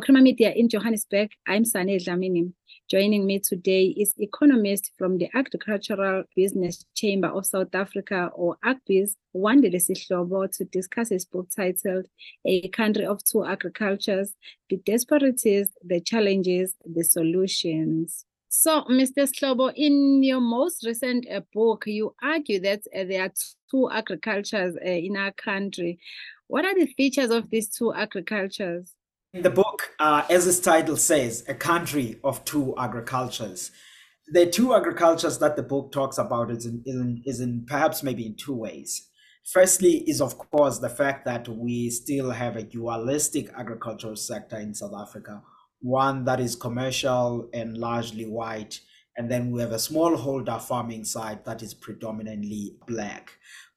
Creamer 0.00 0.20
Media 0.20 0.52
in 0.52 0.68
Johannesburg, 0.68 1.30
I'm 1.46 1.64
Sane 1.64 1.98
Dlamini. 1.98 2.52
Joining 2.88 3.26
me 3.26 3.40
today 3.40 3.86
is 3.86 4.14
economist 4.18 4.92
from 4.96 5.18
the 5.18 5.28
Agricultural 5.34 6.24
Business 6.36 6.84
Chamber 6.94 7.28
of 7.28 7.46
South 7.46 7.74
Africa, 7.74 8.30
or 8.34 8.56
AGBIZ, 8.64 9.16
Wandile 9.34 9.74
Sihlobo, 9.74 10.50
to 10.56 10.64
discuss 10.66 11.08
his 11.08 11.24
book 11.24 11.48
titled 11.54 12.06
A 12.44 12.68
Country 12.68 13.06
of 13.06 13.24
Two 13.24 13.44
Agricultures 13.44 14.34
The 14.70 14.76
Disparities, 14.76 15.70
the 15.84 16.00
Challenges, 16.00 16.76
the 16.84 17.02
Solutions. 17.02 18.24
So, 18.50 18.84
Mr. 18.90 19.26
Sihlobo, 19.26 19.72
in 19.74 20.22
your 20.22 20.40
most 20.40 20.86
recent 20.86 21.26
uh, 21.28 21.40
book, 21.52 21.84
you 21.86 22.14
argue 22.22 22.60
that 22.60 22.82
uh, 22.94 23.04
there 23.04 23.22
are 23.24 23.32
two 23.70 23.90
agricultures 23.90 24.76
uh, 24.76 24.88
in 24.88 25.16
our 25.16 25.32
country. 25.32 25.98
What 26.46 26.64
are 26.64 26.74
the 26.74 26.86
features 26.86 27.30
of 27.30 27.50
these 27.50 27.68
two 27.68 27.92
agricultures? 27.92 28.94
In 29.34 29.42
the 29.42 29.50
book, 29.50 29.90
uh, 29.98 30.22
as 30.30 30.46
its 30.46 30.58
title 30.58 30.96
says, 30.96 31.44
a 31.46 31.54
country 31.54 32.18
of 32.24 32.46
two 32.46 32.74
agricultures. 32.78 33.70
The 34.26 34.46
two 34.46 34.74
agricultures 34.74 35.38
that 35.38 35.54
the 35.54 35.62
book 35.62 35.92
talks 35.92 36.16
about 36.16 36.50
is 36.50 36.64
in, 36.64 36.82
in, 36.86 37.22
is 37.26 37.40
in 37.40 37.66
perhaps 37.66 38.02
maybe 38.02 38.24
in 38.24 38.36
two 38.36 38.54
ways. 38.54 39.10
Firstly, 39.44 39.98
is 40.08 40.22
of 40.22 40.38
course 40.38 40.78
the 40.78 40.88
fact 40.88 41.26
that 41.26 41.46
we 41.46 41.90
still 41.90 42.30
have 42.30 42.56
a 42.56 42.62
dualistic 42.62 43.50
agricultural 43.54 44.16
sector 44.16 44.56
in 44.56 44.74
South 44.74 44.94
Africa, 44.98 45.42
one 45.80 46.24
that 46.24 46.40
is 46.40 46.56
commercial 46.56 47.50
and 47.52 47.76
largely 47.76 48.24
white, 48.24 48.80
and 49.18 49.30
then 49.30 49.50
we 49.50 49.60
have 49.60 49.72
a 49.72 49.76
smallholder 49.76 50.58
farming 50.58 51.04
side 51.04 51.44
that 51.44 51.62
is 51.62 51.74
predominantly 51.74 52.76
black. 52.86 53.32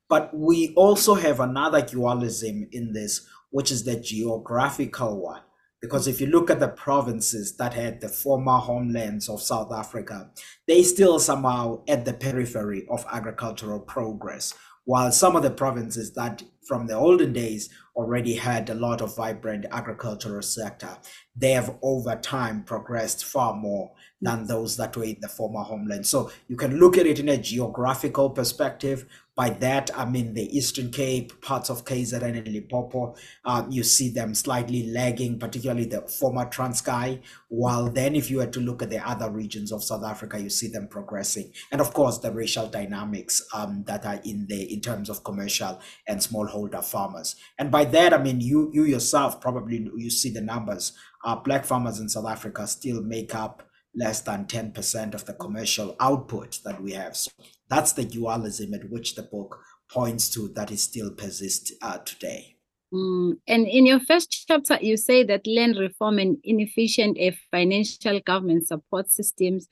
But 0.07 0.33
we 0.33 0.73
also 0.75 1.15
have 1.15 1.41
another 1.41 1.81
dualism 1.81 2.69
in 2.71 2.93
this, 2.93 3.27
which 3.51 3.71
is 3.71 3.83
the 3.83 3.95
geographical 3.95 5.21
one. 5.21 5.41
Because 5.81 6.07
if 6.07 6.21
you 6.21 6.27
look 6.27 6.49
at 6.51 6.59
the 6.59 6.67
provinces 6.67 7.55
that 7.57 7.73
had 7.73 8.01
the 8.01 8.09
former 8.09 8.57
homelands 8.57 9.27
of 9.27 9.41
South 9.41 9.71
Africa, 9.73 10.29
they 10.67 10.83
still 10.83 11.19
somehow 11.19 11.83
at 11.87 12.05
the 12.05 12.13
periphery 12.13 12.85
of 12.89 13.05
agricultural 13.11 13.79
progress, 13.79 14.53
while 14.85 15.11
some 15.11 15.35
of 15.35 15.43
the 15.43 15.51
provinces 15.51 16.13
that 16.13 16.43
from 16.67 16.85
the 16.87 16.95
olden 16.95 17.33
days 17.33 17.69
already 17.95 18.35
had 18.35 18.69
a 18.69 18.75
lot 18.75 19.01
of 19.01 19.15
vibrant 19.15 19.65
agricultural 19.71 20.41
sector, 20.41 20.97
they 21.35 21.51
have 21.51 21.75
over 21.81 22.15
time 22.15 22.63
progressed 22.63 23.25
far 23.25 23.53
more 23.53 23.91
than 24.21 24.45
those 24.45 24.77
that 24.77 24.95
were 24.95 25.03
in 25.03 25.17
the 25.19 25.27
former 25.27 25.61
homeland. 25.61 26.05
So 26.05 26.31
you 26.47 26.55
can 26.55 26.79
look 26.79 26.97
at 26.97 27.07
it 27.07 27.19
in 27.19 27.29
a 27.29 27.37
geographical 27.37 28.29
perspective, 28.29 29.05
by 29.41 29.49
that, 29.49 29.89
I 29.97 30.05
mean 30.05 30.35
the 30.35 30.55
Eastern 30.55 30.91
Cape, 30.91 31.41
parts 31.41 31.71
of 31.71 31.83
KZN 31.83 32.37
and 32.37 32.47
Limpopo. 32.47 33.15
Uh, 33.43 33.65
you 33.71 33.81
see 33.81 34.09
them 34.09 34.35
slightly 34.35 34.91
lagging, 34.91 35.39
particularly 35.39 35.85
the 35.85 36.01
former 36.01 36.45
Transkei. 36.45 37.23
While 37.47 37.89
then, 37.89 38.15
if 38.15 38.29
you 38.29 38.37
were 38.37 38.45
to 38.45 38.59
look 38.59 38.83
at 38.83 38.91
the 38.91 38.99
other 38.99 39.31
regions 39.31 39.71
of 39.71 39.83
South 39.83 40.03
Africa, 40.03 40.39
you 40.39 40.51
see 40.51 40.67
them 40.67 40.87
progressing. 40.87 41.51
And 41.71 41.81
of 41.81 41.91
course, 41.91 42.19
the 42.19 42.31
racial 42.31 42.67
dynamics 42.67 43.41
um, 43.51 43.83
that 43.87 44.05
are 44.05 44.21
in 44.23 44.45
there 44.47 44.67
in 44.69 44.79
terms 44.79 45.09
of 45.09 45.23
commercial 45.23 45.79
and 46.07 46.19
smallholder 46.19 46.85
farmers. 46.85 47.35
And 47.57 47.71
by 47.71 47.85
that, 47.85 48.13
I 48.13 48.21
mean 48.21 48.41
you 48.41 48.69
you 48.75 48.83
yourself 48.83 49.41
probably 49.41 49.89
you 49.97 50.11
see 50.11 50.29
the 50.29 50.41
numbers. 50.41 50.93
Uh, 51.25 51.35
black 51.37 51.65
farmers 51.65 51.99
in 51.99 52.09
South 52.09 52.27
Africa 52.27 52.67
still 52.67 53.01
make 53.01 53.33
up 53.33 53.63
less 53.95 54.21
than 54.21 54.45
10% 54.45 55.13
of 55.13 55.25
the 55.25 55.33
commercial 55.33 55.95
output 55.99 56.59
that 56.63 56.81
we 56.81 56.93
have. 56.93 57.15
So 57.17 57.31
that's 57.71 57.93
the 57.93 58.03
dualism 58.03 58.73
at 58.73 58.89
which 58.91 59.15
the 59.15 59.23
book 59.23 59.63
points 59.89 60.29
to 60.29 60.49
that 60.49 60.71
is 60.71 60.83
still 60.83 61.09
persist 61.11 61.71
uh, 61.81 61.97
today. 61.99 62.57
Mm, 62.93 63.37
and 63.47 63.65
in 63.65 63.85
your 63.85 64.01
first 64.01 64.45
chapter, 64.45 64.77
you 64.81 64.97
say 64.97 65.23
that 65.23 65.47
land 65.47 65.77
reform 65.77 66.19
and 66.19 66.37
inefficient 66.43 67.17
financial 67.49 68.19
government 68.19 68.67
support 68.67 69.09
systems 69.09 69.69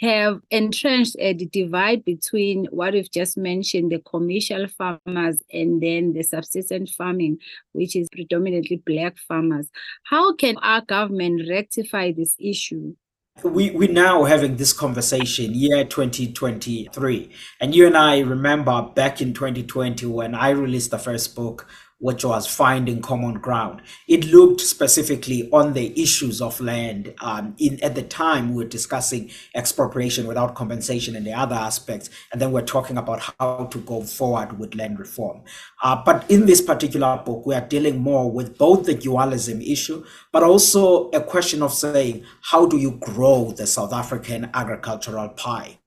have 0.00 0.40
entrenched 0.50 1.16
the 1.16 1.48
divide 1.52 2.04
between 2.04 2.66
what 2.66 2.92
we've 2.92 3.10
just 3.10 3.36
mentioned, 3.36 3.90
the 3.90 4.00
commercial 4.00 4.66
farmers, 4.68 5.40
and 5.52 5.82
then 5.82 6.12
the 6.12 6.22
subsistence 6.22 6.94
farming, 6.94 7.38
which 7.72 7.96
is 7.96 8.08
predominantly 8.12 8.82
black 8.84 9.16
farmers. 9.18 9.68
How 10.04 10.34
can 10.34 10.56
our 10.58 10.80
government 10.80 11.42
rectify 11.48 12.12
this 12.12 12.36
issue? 12.38 12.94
We 13.42 13.70
we 13.70 13.86
now 13.88 14.24
having 14.24 14.56
this 14.56 14.72
conversation 14.72 15.54
year 15.54 15.84
2023 15.84 17.30
and 17.60 17.74
you 17.74 17.86
and 17.86 17.96
i 17.96 18.18
remember 18.20 18.82
back 18.94 19.22
in 19.22 19.32
2020 19.32 20.04
when 20.06 20.34
i 20.34 20.50
released 20.50 20.90
the 20.90 20.98
first 20.98 21.34
book 21.34 21.66
which 22.02 22.24
was 22.24 22.48
finding 22.48 23.00
common 23.00 23.34
ground. 23.34 23.80
It 24.08 24.24
looked 24.24 24.60
specifically 24.60 25.48
on 25.52 25.72
the 25.72 25.86
issues 26.00 26.42
of 26.42 26.60
land. 26.60 27.14
Um, 27.20 27.54
in 27.58 27.82
at 27.82 27.94
the 27.94 28.02
time, 28.02 28.50
we 28.50 28.64
were 28.64 28.68
discussing 28.68 29.30
expropriation 29.54 30.26
without 30.26 30.56
compensation 30.56 31.14
and 31.14 31.24
the 31.24 31.32
other 31.32 31.54
aspects, 31.54 32.10
and 32.32 32.42
then 32.42 32.50
we're 32.50 32.62
talking 32.62 32.98
about 32.98 33.32
how 33.38 33.66
to 33.66 33.78
go 33.78 34.02
forward 34.02 34.58
with 34.58 34.74
land 34.74 34.98
reform. 34.98 35.42
Uh, 35.80 36.02
but 36.04 36.28
in 36.28 36.46
this 36.46 36.60
particular 36.60 37.22
book, 37.24 37.46
we 37.46 37.54
are 37.54 37.68
dealing 37.68 38.00
more 38.00 38.28
with 38.28 38.58
both 38.58 38.84
the 38.84 38.94
dualism 38.94 39.60
issue, 39.62 40.04
but 40.32 40.42
also 40.42 41.08
a 41.10 41.20
question 41.20 41.62
of 41.62 41.72
saying 41.72 42.24
how 42.40 42.66
do 42.66 42.78
you 42.78 42.98
grow 43.00 43.52
the 43.52 43.66
South 43.66 43.92
African 43.92 44.50
agricultural 44.54 45.28
pie? 45.28 45.78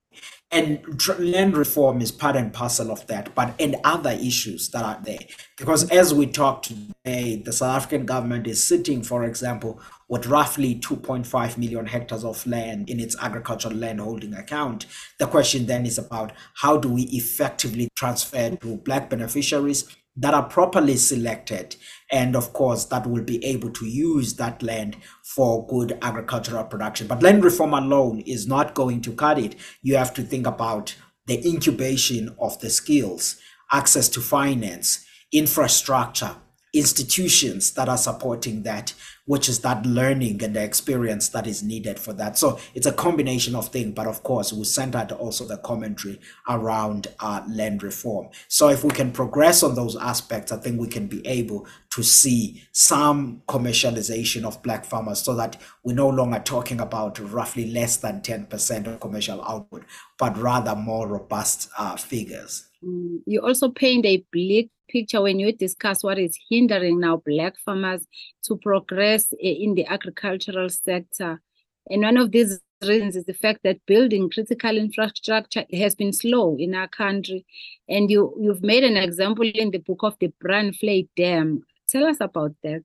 And 0.56 0.80
land 1.20 1.58
reform 1.58 2.02
is 2.02 2.12
part 2.12 2.38
and 2.38 2.54
parcel 2.54 2.90
of 2.90 3.06
that 3.08 3.36
but 3.36 3.54
and 3.60 3.76
other 3.84 4.12
issues 4.12 4.70
that 4.70 4.84
are 4.84 5.02
there. 5.04 5.20
Because 5.58 5.90
as 5.92 6.14
we 6.14 6.28
talk 6.28 6.64
today 6.64 7.42
the 7.44 7.52
south 7.52 7.76
african 7.76 8.06
government 8.06 8.48
is 8.48 8.64
sitting 8.64 9.04
for 9.04 9.26
example 9.26 9.82
with 10.08 10.28
roughly 10.28 10.76
2.5 10.76 11.58
million 11.58 11.88
hectares 11.88 12.24
of 12.24 12.46
land 12.48 12.90
in 12.90 13.00
its 13.00 13.18
agricultural 13.20 13.76
land 13.76 14.00
holding 14.00 14.34
account. 14.34 14.86
The 15.18 15.28
question 15.28 15.66
then 15.66 15.86
is 15.86 15.98
about 15.98 16.32
how 16.54 16.78
do 16.78 16.90
we 16.90 17.04
effectively 17.04 17.90
transfer 17.96 18.56
to 18.56 18.78
black 18.78 19.10
beneficiaries 19.10 19.86
that 20.18 20.34
are 20.34 20.48
properly 20.48 20.96
selected 20.96 21.76
and 22.12 22.36
of 22.36 22.54
course 22.54 22.86
that 22.86 23.06
will 23.08 23.24
be 23.24 23.44
able 23.44 23.70
to 23.70 23.86
use 23.86 24.36
that 24.36 24.64
land 24.64 24.96
for 25.24 25.68
good 25.68 25.98
agricultural 26.02 26.64
production. 26.64 27.08
But 27.08 27.22
land 27.22 27.44
reform 27.44 27.74
alone 27.74 28.22
is 28.22 28.48
not 28.48 28.74
going 28.74 29.02
to 29.02 29.14
cut 29.14 29.38
it. 29.38 29.56
You 29.82 29.98
have 29.98 30.14
to 30.14 30.24
think 30.24 30.48
about 30.48 30.96
the 31.28 31.46
incubation 31.48 32.36
of 32.40 32.60
the 32.60 32.70
skills 32.70 33.38
access 33.72 34.08
to 34.10 34.22
finance 34.22 35.06
infrastructure 35.32 36.36
institutions 36.74 37.72
that 37.72 37.90
are 37.90 37.98
supporting 37.98 38.64
that 38.64 38.94
which 39.26 39.50
is 39.50 39.60
that 39.62 39.86
learning 39.86 40.44
and 40.44 40.56
the 40.56 40.64
experience 40.64 41.30
that 41.30 41.48
is 41.48 41.64
needed 41.64 42.00
for 42.00 42.14
that. 42.14 42.38
So 42.38 42.60
it's 42.74 42.86
a 42.86 42.92
combination 42.92 43.56
of 43.56 43.70
things, 43.70 43.94
but 43.94 44.08
of 44.08 44.24
course, 44.24 44.54
we 44.54 44.64
centered 44.64 45.12
also 45.12 45.46
the 45.46 45.58
commentary 45.58 46.20
around 46.48 47.08
uh, 47.20 47.42
land 47.48 47.84
reform. 47.84 48.30
So 48.48 48.70
if 48.70 48.84
we 48.84 48.92
can 48.92 49.12
progress 49.12 49.64
on 49.64 49.76
those 49.76 49.96
aspects, 49.96 50.52
I 50.52 50.58
think 50.58 50.80
we 50.80 50.88
can 50.88 51.08
be 51.08 51.26
able 51.26 51.68
to 51.92 52.04
see 52.04 52.64
some 52.72 53.42
commercialization 53.48 54.44
of 54.44 54.62
black 54.62 54.86
farmers 54.86 55.22
so 55.22 55.34
that 55.36 55.58
we're 55.84 55.94
no 55.94 56.10
longer 56.10 56.40
talking 56.40 56.80
about 56.80 57.20
roughly 57.20 57.72
less 57.72 57.98
than 57.98 58.22
10% 58.22 58.88
of 58.88 59.00
commercial 59.00 59.44
output, 59.44 59.84
but 60.20 60.38
rather 60.38 60.76
more 60.76 61.08
robust 61.08 61.70
uh, 61.78 61.96
figures. 61.96 62.68
Mm, 62.84 63.20
you 63.26 63.42
also 63.42 63.70
paint 63.70 64.06
a 64.06 64.24
bleak 64.32 64.70
picture 64.96 65.22
when 65.22 65.40
you 65.40 65.52
discuss 65.52 66.04
what 66.04 66.18
is 66.18 66.40
hindering 66.50 67.02
now 67.02 67.22
black 67.26 67.56
farmers 67.66 68.08
to 68.46 68.56
progress 68.56 69.34
in 69.40 69.76
the 69.76 69.86
agricultural 69.88 70.70
sector. 70.70 71.42
And 71.90 72.02
one 72.04 72.16
of 72.16 72.32
these 72.32 72.62
reasons 72.82 73.18
is 73.18 73.26
the 73.26 73.34
fact 73.34 73.60
that 73.64 73.86
building 73.86 74.30
critical 74.30 74.78
infrastructure 74.78 75.66
has 75.74 75.96
been 75.96 76.14
slow 76.14 76.56
in 76.58 76.74
our 76.74 76.88
country. 76.88 77.46
And 77.90 78.10
you, 78.10 78.34
you've 78.40 78.64
made 78.64 78.86
an 78.86 78.96
example 78.96 79.52
in 79.54 79.72
the 79.72 79.80
book 79.80 80.00
of 80.04 80.16
the 80.22 80.32
Braamvlei 80.42 81.10
Dam. 81.18 81.64
Tell 81.90 82.06
us 82.06 82.18
about 82.22 82.56
that. 82.64 82.84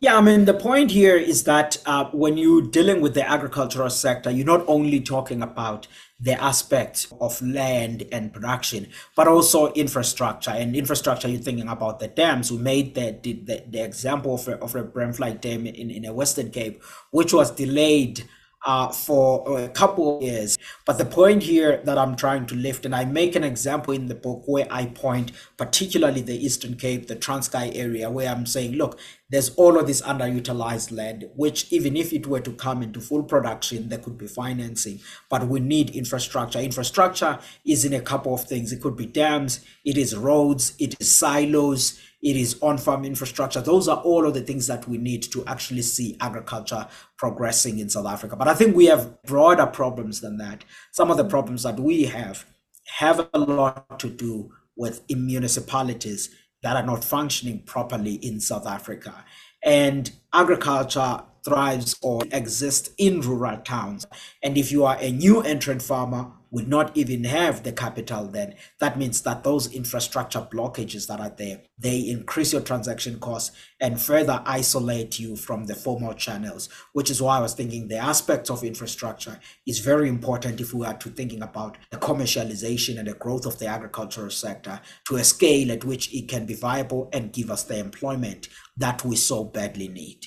Yeah, 0.00 0.16
I 0.16 0.20
mean, 0.20 0.46
the 0.46 0.54
point 0.54 0.90
here 0.90 1.16
is 1.16 1.44
that 1.44 1.76
uh, 1.86 2.06
when 2.06 2.36
you're 2.36 2.62
dealing 2.62 3.00
with 3.00 3.14
the 3.14 3.28
agricultural 3.28 3.90
sector, 3.90 4.30
you're 4.30 4.46
not 4.46 4.64
only 4.66 5.00
talking 5.00 5.42
about 5.42 5.86
the 6.18 6.40
aspect 6.42 7.06
of 7.20 7.40
land 7.40 8.04
and 8.10 8.32
production, 8.32 8.88
but 9.14 9.28
also 9.28 9.72
infrastructure. 9.74 10.50
And 10.50 10.74
infrastructure, 10.74 11.28
you're 11.28 11.40
thinking 11.40 11.68
about 11.68 12.00
the 12.00 12.08
dams. 12.08 12.50
We 12.50 12.58
made 12.58 12.94
the 12.94 13.16
the, 13.22 13.62
the 13.68 13.84
example 13.84 14.34
of 14.34 14.48
a, 14.48 14.58
of 14.58 14.74
a 14.74 14.82
Braamvlei 14.82 15.40
Dam 15.40 15.66
in, 15.66 15.90
in 15.90 16.04
a 16.04 16.12
Western 16.12 16.50
Cape, 16.50 16.82
which 17.10 17.32
was 17.32 17.50
delayed 17.52 18.24
uh, 18.64 18.88
for 18.88 19.60
a 19.60 19.68
couple 19.68 20.16
of 20.16 20.22
years. 20.22 20.58
But 20.86 20.98
the 20.98 21.04
point 21.04 21.42
here 21.42 21.80
that 21.84 21.98
I'm 21.98 22.16
trying 22.16 22.46
to 22.46 22.54
lift, 22.54 22.84
and 22.84 22.94
I 22.94 23.04
make 23.04 23.34
an 23.34 23.44
example 23.44 23.94
in 23.94 24.06
the 24.06 24.14
book 24.14 24.42
where 24.46 24.66
I 24.70 24.86
point 24.86 25.32
particularly 25.56 26.22
the 26.22 26.36
Eastern 26.36 26.76
Cape, 26.76 27.06
the 27.06 27.16
Transkei 27.16 27.76
area, 27.76 28.10
where 28.10 28.28
I'm 28.28 28.46
saying, 28.46 28.72
look, 28.72 28.98
there's 29.30 29.50
all 29.54 29.78
of 29.78 29.86
this 29.86 30.02
underutilized 30.02 30.94
land, 30.94 31.30
which 31.34 31.72
even 31.72 31.96
if 31.96 32.12
it 32.12 32.26
were 32.26 32.40
to 32.40 32.52
come 32.52 32.82
into 32.82 33.00
full 33.00 33.22
production, 33.22 33.88
there 33.88 33.98
could 33.98 34.18
be 34.18 34.26
financing, 34.26 35.00
but 35.30 35.48
we 35.48 35.58
need 35.58 35.90
infrastructure. 35.90 36.58
Infrastructure 36.58 37.38
is 37.64 37.84
in 37.84 37.94
a 37.94 38.00
couple 38.00 38.34
of 38.34 38.44
things. 38.44 38.72
It 38.72 38.82
could 38.82 38.96
be 38.96 39.06
dams, 39.06 39.64
it 39.84 39.96
is 39.96 40.14
roads, 40.14 40.74
it 40.78 40.94
is 41.00 41.14
silos, 41.14 41.98
it 42.22 42.36
is 42.36 42.56
on 42.62 42.78
farm 42.78 43.04
infrastructure. 43.04 43.60
Those 43.60 43.88
are 43.88 43.98
all 43.98 44.26
of 44.26 44.34
the 44.34 44.42
things 44.42 44.68
that 44.68 44.86
we 44.88 44.96
need 44.96 45.22
to 45.24 45.44
actually 45.46 45.82
see 45.82 46.16
agriculture 46.20 46.86
progressing 47.18 47.80
in 47.80 47.88
South 47.88 48.06
Africa. 48.06 48.36
But 48.36 48.48
I 48.48 48.54
think 48.54 48.76
we 48.76 48.86
have 48.86 49.20
broader 49.24 49.66
problems 49.66 50.20
than 50.20 50.38
that. 50.38 50.64
Some 50.92 51.10
of 51.10 51.16
the 51.16 51.24
problems 51.24 51.64
that 51.64 51.80
we 51.80 52.04
have 52.04 52.46
have 52.86 53.28
a 53.34 53.38
lot 53.38 53.98
to 53.98 54.08
do 54.08 54.52
with 54.76 55.02
municipalities 55.10 56.30
that 56.62 56.76
are 56.76 56.86
not 56.86 57.04
functioning 57.04 57.62
properly 57.64 58.14
in 58.14 58.38
South 58.38 58.66
Africa. 58.66 59.24
And 59.64 60.10
agriculture 60.32 61.22
thrives 61.44 61.96
or 62.02 62.22
exists 62.32 62.90
in 62.98 63.20
rural 63.20 63.58
towns. 63.58 64.06
And 64.42 64.56
if 64.56 64.70
you 64.72 64.84
are 64.84 64.96
a 65.00 65.10
new 65.10 65.40
entrant 65.42 65.82
farmer 65.82 66.32
would 66.52 66.68
not 66.68 66.94
even 66.94 67.24
have 67.24 67.62
the 67.62 67.72
capital 67.72 68.26
then 68.26 68.54
that 68.78 68.98
means 68.98 69.22
that 69.22 69.42
those 69.42 69.72
infrastructure 69.72 70.46
blockages 70.52 71.08
that 71.08 71.18
are 71.18 71.32
there 71.36 71.62
they 71.78 71.98
increase 71.98 72.52
your 72.52 72.60
transaction 72.60 73.18
costs 73.18 73.56
and 73.80 74.00
further 74.00 74.42
isolate 74.44 75.18
you 75.18 75.34
from 75.34 75.64
the 75.64 75.74
formal 75.74 76.12
channels 76.12 76.68
which 76.92 77.10
is 77.10 77.20
why 77.20 77.38
i 77.38 77.40
was 77.40 77.54
thinking 77.54 77.88
the 77.88 77.96
aspects 77.96 78.50
of 78.50 78.62
infrastructure 78.62 79.40
is 79.66 79.80
very 79.80 80.08
important 80.08 80.60
if 80.60 80.74
we 80.74 80.86
are 80.86 80.96
to 80.98 81.08
thinking 81.08 81.42
about 81.42 81.76
the 81.90 81.96
commercialization 81.96 82.98
and 82.98 83.08
the 83.08 83.14
growth 83.14 83.46
of 83.46 83.58
the 83.58 83.66
agricultural 83.66 84.30
sector 84.30 84.78
to 85.04 85.16
a 85.16 85.24
scale 85.24 85.72
at 85.72 85.84
which 85.84 86.12
it 86.14 86.28
can 86.28 86.44
be 86.44 86.54
viable 86.54 87.08
and 87.12 87.32
give 87.32 87.50
us 87.50 87.64
the 87.64 87.78
employment 87.78 88.48
that 88.76 89.04
we 89.04 89.16
so 89.16 89.42
badly 89.42 89.88
need 89.88 90.26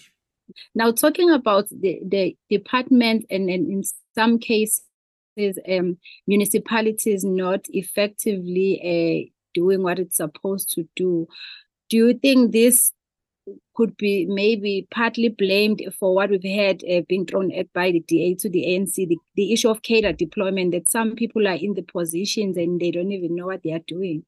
now, 0.74 0.92
talking 0.92 1.31
about 1.31 1.68
the, 1.69 2.00
the 2.06 2.38
department 2.50 3.25
and, 3.30 3.50
and 3.50 3.71
in 3.71 3.83
some 4.13 4.39
cases, 4.39 4.83
um, 5.69 5.97
municipalities 6.27 7.24
not 7.24 7.65
effectively 7.69 8.80
uh, 8.81 9.31
doing 9.53 9.83
what 9.83 10.00
it's 10.00 10.18
supposed 10.18 10.71
to 10.75 10.88
do, 10.95 11.27
do 11.89 11.97
you 11.97 12.13
think 12.13 12.51
this 12.51 12.92
could 13.75 13.95
be 13.97 14.25
maybe 14.25 14.88
partly 14.92 15.30
blamed 15.30 15.81
for 16.00 16.15
what 16.15 16.30
we've 16.30 16.44
had 16.44 16.83
uh, 16.89 17.01
being 17.07 17.25
thrown 17.25 17.51
at 17.51 17.71
by 17.74 17.92
the 17.92 18.00
DA 18.00 18.33
to 18.36 18.50
the 18.50 18.65
ANC, 18.65 18.95
the, 18.95 19.18
the 19.36 19.53
issue 19.53 19.69
of 19.69 19.81
cadre 19.81 20.13
deployment, 20.13 20.71
that 20.71 20.88
some 20.88 21.15
people 21.15 21.47
are 21.47 21.56
in 21.56 21.74
the 21.75 21.83
positions 21.83 22.57
and 22.57 22.80
they 22.80 22.92
don't 22.92 23.12
even 23.12 23.36
know 23.36 23.47
what 23.47 23.62
they 23.63 23.71
are 23.71 23.83
doing? 23.88 24.25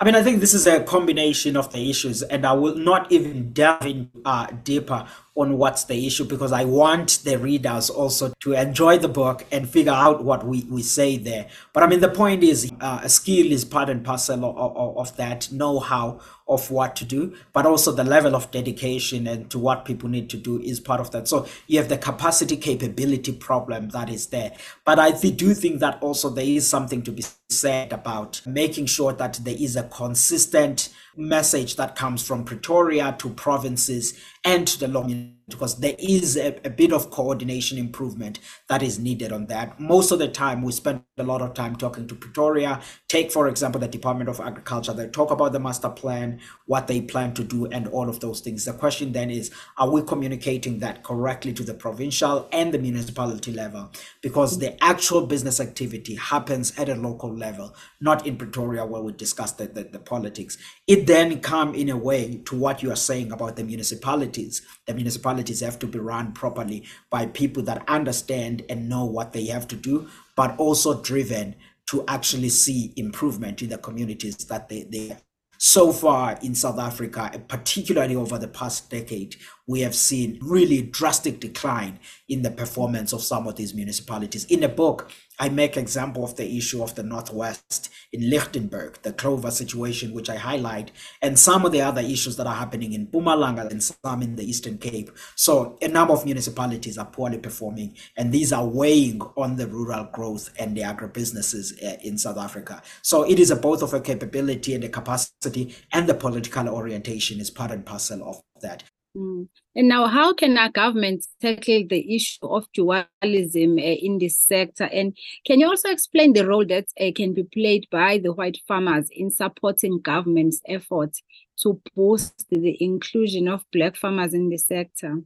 I 0.00 0.04
mean, 0.04 0.14
I 0.14 0.22
think 0.22 0.40
this 0.40 0.54
is 0.54 0.66
a 0.66 0.82
combination 0.82 1.56
of 1.56 1.72
the 1.72 1.90
issues, 1.90 2.22
and 2.22 2.46
I 2.46 2.52
will 2.54 2.76
not 2.76 3.12
even 3.12 3.52
delve 3.52 3.84
in 3.84 4.10
uh, 4.24 4.46
deeper 4.64 5.06
on 5.36 5.56
what's 5.58 5.84
the 5.84 6.06
issue 6.06 6.24
because 6.24 6.52
I 6.52 6.64
want 6.64 7.20
the 7.24 7.38
readers 7.38 7.88
also 7.88 8.32
to 8.40 8.52
enjoy 8.52 8.98
the 8.98 9.08
book 9.08 9.46
and 9.52 9.68
figure 9.68 9.92
out 9.92 10.24
what 10.24 10.44
we, 10.44 10.64
we 10.64 10.82
say 10.82 11.16
there. 11.16 11.48
But 11.72 11.82
I 11.82 11.86
mean, 11.86 12.00
the 12.00 12.08
point 12.08 12.42
is, 12.42 12.70
uh, 12.80 13.00
a 13.02 13.08
skill 13.08 13.50
is 13.52 13.64
part 13.64 13.88
and 13.88 14.04
parcel 14.04 14.44
of, 14.44 14.56
of, 14.56 14.98
of 14.98 15.16
that 15.16 15.50
know 15.52 15.78
how 15.78 16.20
of 16.50 16.70
what 16.70 16.96
to 16.96 17.04
do, 17.04 17.32
but 17.52 17.64
also 17.64 17.92
the 17.92 18.02
level 18.02 18.34
of 18.34 18.50
dedication 18.50 19.28
and 19.28 19.48
to 19.50 19.58
what 19.58 19.84
people 19.84 20.08
need 20.08 20.28
to 20.28 20.36
do 20.36 20.60
is 20.60 20.80
part 20.80 21.00
of 21.00 21.12
that. 21.12 21.28
So 21.28 21.46
you 21.68 21.78
have 21.78 21.88
the 21.88 21.96
capacity 21.96 22.56
capability 22.56 23.32
problem 23.32 23.90
that 23.90 24.10
is 24.10 24.26
there. 24.26 24.52
But 24.84 24.98
I 24.98 25.12
do 25.12 25.54
think 25.54 25.78
that 25.78 26.02
also 26.02 26.28
there 26.28 26.44
is 26.44 26.68
something 26.68 27.02
to 27.02 27.12
be 27.12 27.24
said 27.48 27.92
about 27.92 28.42
making 28.46 28.86
sure 28.86 29.12
that 29.12 29.38
there 29.44 29.56
is 29.58 29.76
a 29.76 29.84
consistent 29.84 30.88
message 31.16 31.76
that 31.76 31.94
comes 31.94 32.26
from 32.26 32.44
Pretoria 32.44 33.14
to 33.18 33.30
provinces 33.30 34.18
and 34.44 34.66
to 34.66 34.80
the 34.80 34.88
long 34.88 35.19
and 35.20 35.39
because 35.50 35.78
there 35.80 35.96
is 35.98 36.36
a, 36.36 36.58
a, 36.64 36.70
bit 36.70 36.92
of 36.92 37.10
coordination 37.10 37.78
improvement 37.78 38.38
that 38.68 38.82
is 38.82 38.98
needed 38.98 39.32
on 39.32 39.46
that. 39.46 39.78
Most 39.78 40.10
of 40.10 40.18
the 40.18 40.28
time, 40.28 40.62
we 40.62 40.72
spend 40.72 41.02
a 41.18 41.22
lot 41.22 41.42
of 41.42 41.54
time 41.54 41.76
talking 41.76 42.06
to 42.08 42.14
Pretoria. 42.14 42.80
Take, 43.08 43.30
for 43.30 43.48
example, 43.48 43.80
the 43.80 43.88
Department 43.88 44.30
of 44.30 44.40
Agriculture. 44.40 44.92
They 44.92 45.08
talk 45.08 45.30
about 45.30 45.52
the 45.52 45.60
master 45.60 45.90
plan, 45.90 46.40
what 46.66 46.86
they 46.86 47.00
plan 47.00 47.34
to 47.34 47.44
do, 47.44 47.66
and 47.66 47.88
all 47.88 48.08
of 48.08 48.20
those 48.20 48.40
things. 48.40 48.64
The 48.64 48.72
question 48.72 49.12
then 49.12 49.30
is 49.30 49.50
are 49.76 49.90
we 49.90 50.02
communicating 50.02 50.78
that 50.78 51.02
correctly 51.02 51.52
to 51.54 51.64
the 51.64 51.74
provincial 51.74 52.48
and 52.52 52.72
the 52.72 52.78
municipality 52.78 53.52
level? 53.52 53.90
Because 54.22 54.58
the 54.58 54.82
actual 54.82 55.26
business 55.26 55.60
activity 55.60 56.14
happens 56.14 56.78
at 56.78 56.88
a 56.88 56.94
local 56.94 57.34
level, 57.34 57.74
not 58.00 58.26
in 58.26 58.36
Pretoria 58.36 58.84
where 58.84 59.02
we 59.02 59.12
discuss 59.12 59.52
the, 59.52 59.66
the, 59.66 59.84
the 59.84 59.98
politics. 59.98 60.56
It 60.86 61.06
then 61.06 61.40
come 61.40 61.74
in 61.74 61.88
a 61.88 61.96
way 61.96 62.42
to 62.46 62.56
what 62.56 62.82
you 62.82 62.92
are 62.92 62.96
saying 62.96 63.32
about 63.32 63.56
the 63.56 63.64
municipalities. 63.64 64.62
The 64.86 64.94
municipalities 64.94 65.39
municipalities 65.40 65.60
have 65.60 65.78
to 65.78 65.86
be 65.86 65.98
run 65.98 66.32
properly 66.32 66.84
by 67.10 67.26
people 67.26 67.62
that 67.64 67.82
understand 67.88 68.62
and 68.68 68.88
know 68.88 69.04
what 69.04 69.32
they 69.32 69.46
have 69.46 69.66
to 69.68 69.76
do, 69.76 70.08
but 70.36 70.54
also 70.58 71.02
driven 71.02 71.54
to 71.86 72.04
actually 72.06 72.50
see 72.50 72.92
improvement 72.96 73.62
in 73.62 73.68
the 73.68 73.78
communities 73.78 74.36
that 74.48 74.68
they, 74.68 74.84
they 74.84 75.16
so 75.62 75.92
far 75.92 76.38
in 76.42 76.54
South 76.54 76.78
Africa, 76.78 77.30
particularly 77.46 78.16
over 78.16 78.38
the 78.38 78.48
past 78.48 78.88
decade, 78.88 79.36
we 79.66 79.82
have 79.82 79.94
seen 79.94 80.38
really 80.40 80.80
drastic 80.80 81.38
decline 81.38 81.98
in 82.28 82.40
the 82.40 82.50
performance 82.50 83.12
of 83.12 83.20
some 83.22 83.46
of 83.46 83.56
these 83.56 83.74
municipalities. 83.74 84.46
In 84.46 84.60
the 84.60 84.70
book, 84.70 85.10
I 85.40 85.48
make 85.48 85.78
example 85.78 86.22
of 86.22 86.36
the 86.36 86.58
issue 86.58 86.82
of 86.82 86.94
the 86.94 87.02
Northwest 87.02 87.88
in 88.12 88.28
Lichtenburg, 88.28 89.00
the 89.00 89.14
clover 89.14 89.50
situation, 89.50 90.12
which 90.12 90.28
I 90.28 90.36
highlight, 90.36 90.92
and 91.22 91.38
some 91.38 91.64
of 91.64 91.72
the 91.72 91.80
other 91.80 92.02
issues 92.02 92.36
that 92.36 92.46
are 92.46 92.54
happening 92.54 92.92
in 92.92 93.06
Mpumalanga 93.06 93.70
and 93.70 93.82
some 93.82 94.20
in 94.20 94.36
the 94.36 94.44
Eastern 94.44 94.76
Cape. 94.76 95.10
So 95.36 95.78
a 95.80 95.88
number 95.88 96.12
of 96.12 96.26
municipalities 96.26 96.98
are 96.98 97.06
poorly 97.06 97.38
performing, 97.38 97.96
and 98.18 98.30
these 98.30 98.52
are 98.52 98.66
weighing 98.66 99.22
on 99.38 99.56
the 99.56 99.66
rural 99.66 100.04
growth 100.12 100.50
and 100.58 100.76
the 100.76 100.82
agribusinesses 100.82 101.82
uh, 101.82 101.96
in 102.02 102.18
South 102.18 102.36
Africa. 102.36 102.82
So 103.00 103.22
it 103.22 103.38
is 103.38 103.50
a 103.50 103.56
both 103.56 103.82
of 103.82 103.94
a 103.94 104.00
capability 104.00 104.74
and 104.74 104.84
a 104.84 104.90
capacity, 104.90 105.74
and 105.90 106.06
the 106.06 106.14
political 106.14 106.68
orientation 106.68 107.40
is 107.40 107.50
part 107.50 107.70
and 107.70 107.86
parcel 107.86 108.28
of 108.28 108.42
that. 108.60 108.82
Mm. 109.16 109.48
And 109.74 109.88
now, 109.88 110.06
how 110.06 110.32
can 110.32 110.56
our 110.56 110.70
government 110.70 111.26
tackle 111.40 111.84
the 111.88 112.14
issue 112.14 112.46
of 112.46 112.66
dualism 112.72 113.78
uh, 113.78 113.82
in 113.82 114.18
this 114.18 114.38
sector? 114.40 114.84
And 114.84 115.16
can 115.44 115.58
you 115.58 115.68
also 115.68 115.90
explain 115.90 116.32
the 116.32 116.46
role 116.46 116.64
that 116.66 116.86
uh, 117.00 117.10
can 117.14 117.34
be 117.34 117.42
played 117.42 117.86
by 117.90 118.18
the 118.18 118.32
white 118.32 118.58
farmers 118.68 119.08
in 119.10 119.30
supporting 119.30 120.00
government's 120.00 120.60
efforts 120.66 121.22
to 121.62 121.80
boost 121.94 122.46
the 122.50 122.76
inclusion 122.82 123.48
of 123.48 123.64
black 123.72 123.96
farmers 123.96 124.32
in 124.32 124.48
the 124.48 124.58
sector? 124.58 125.22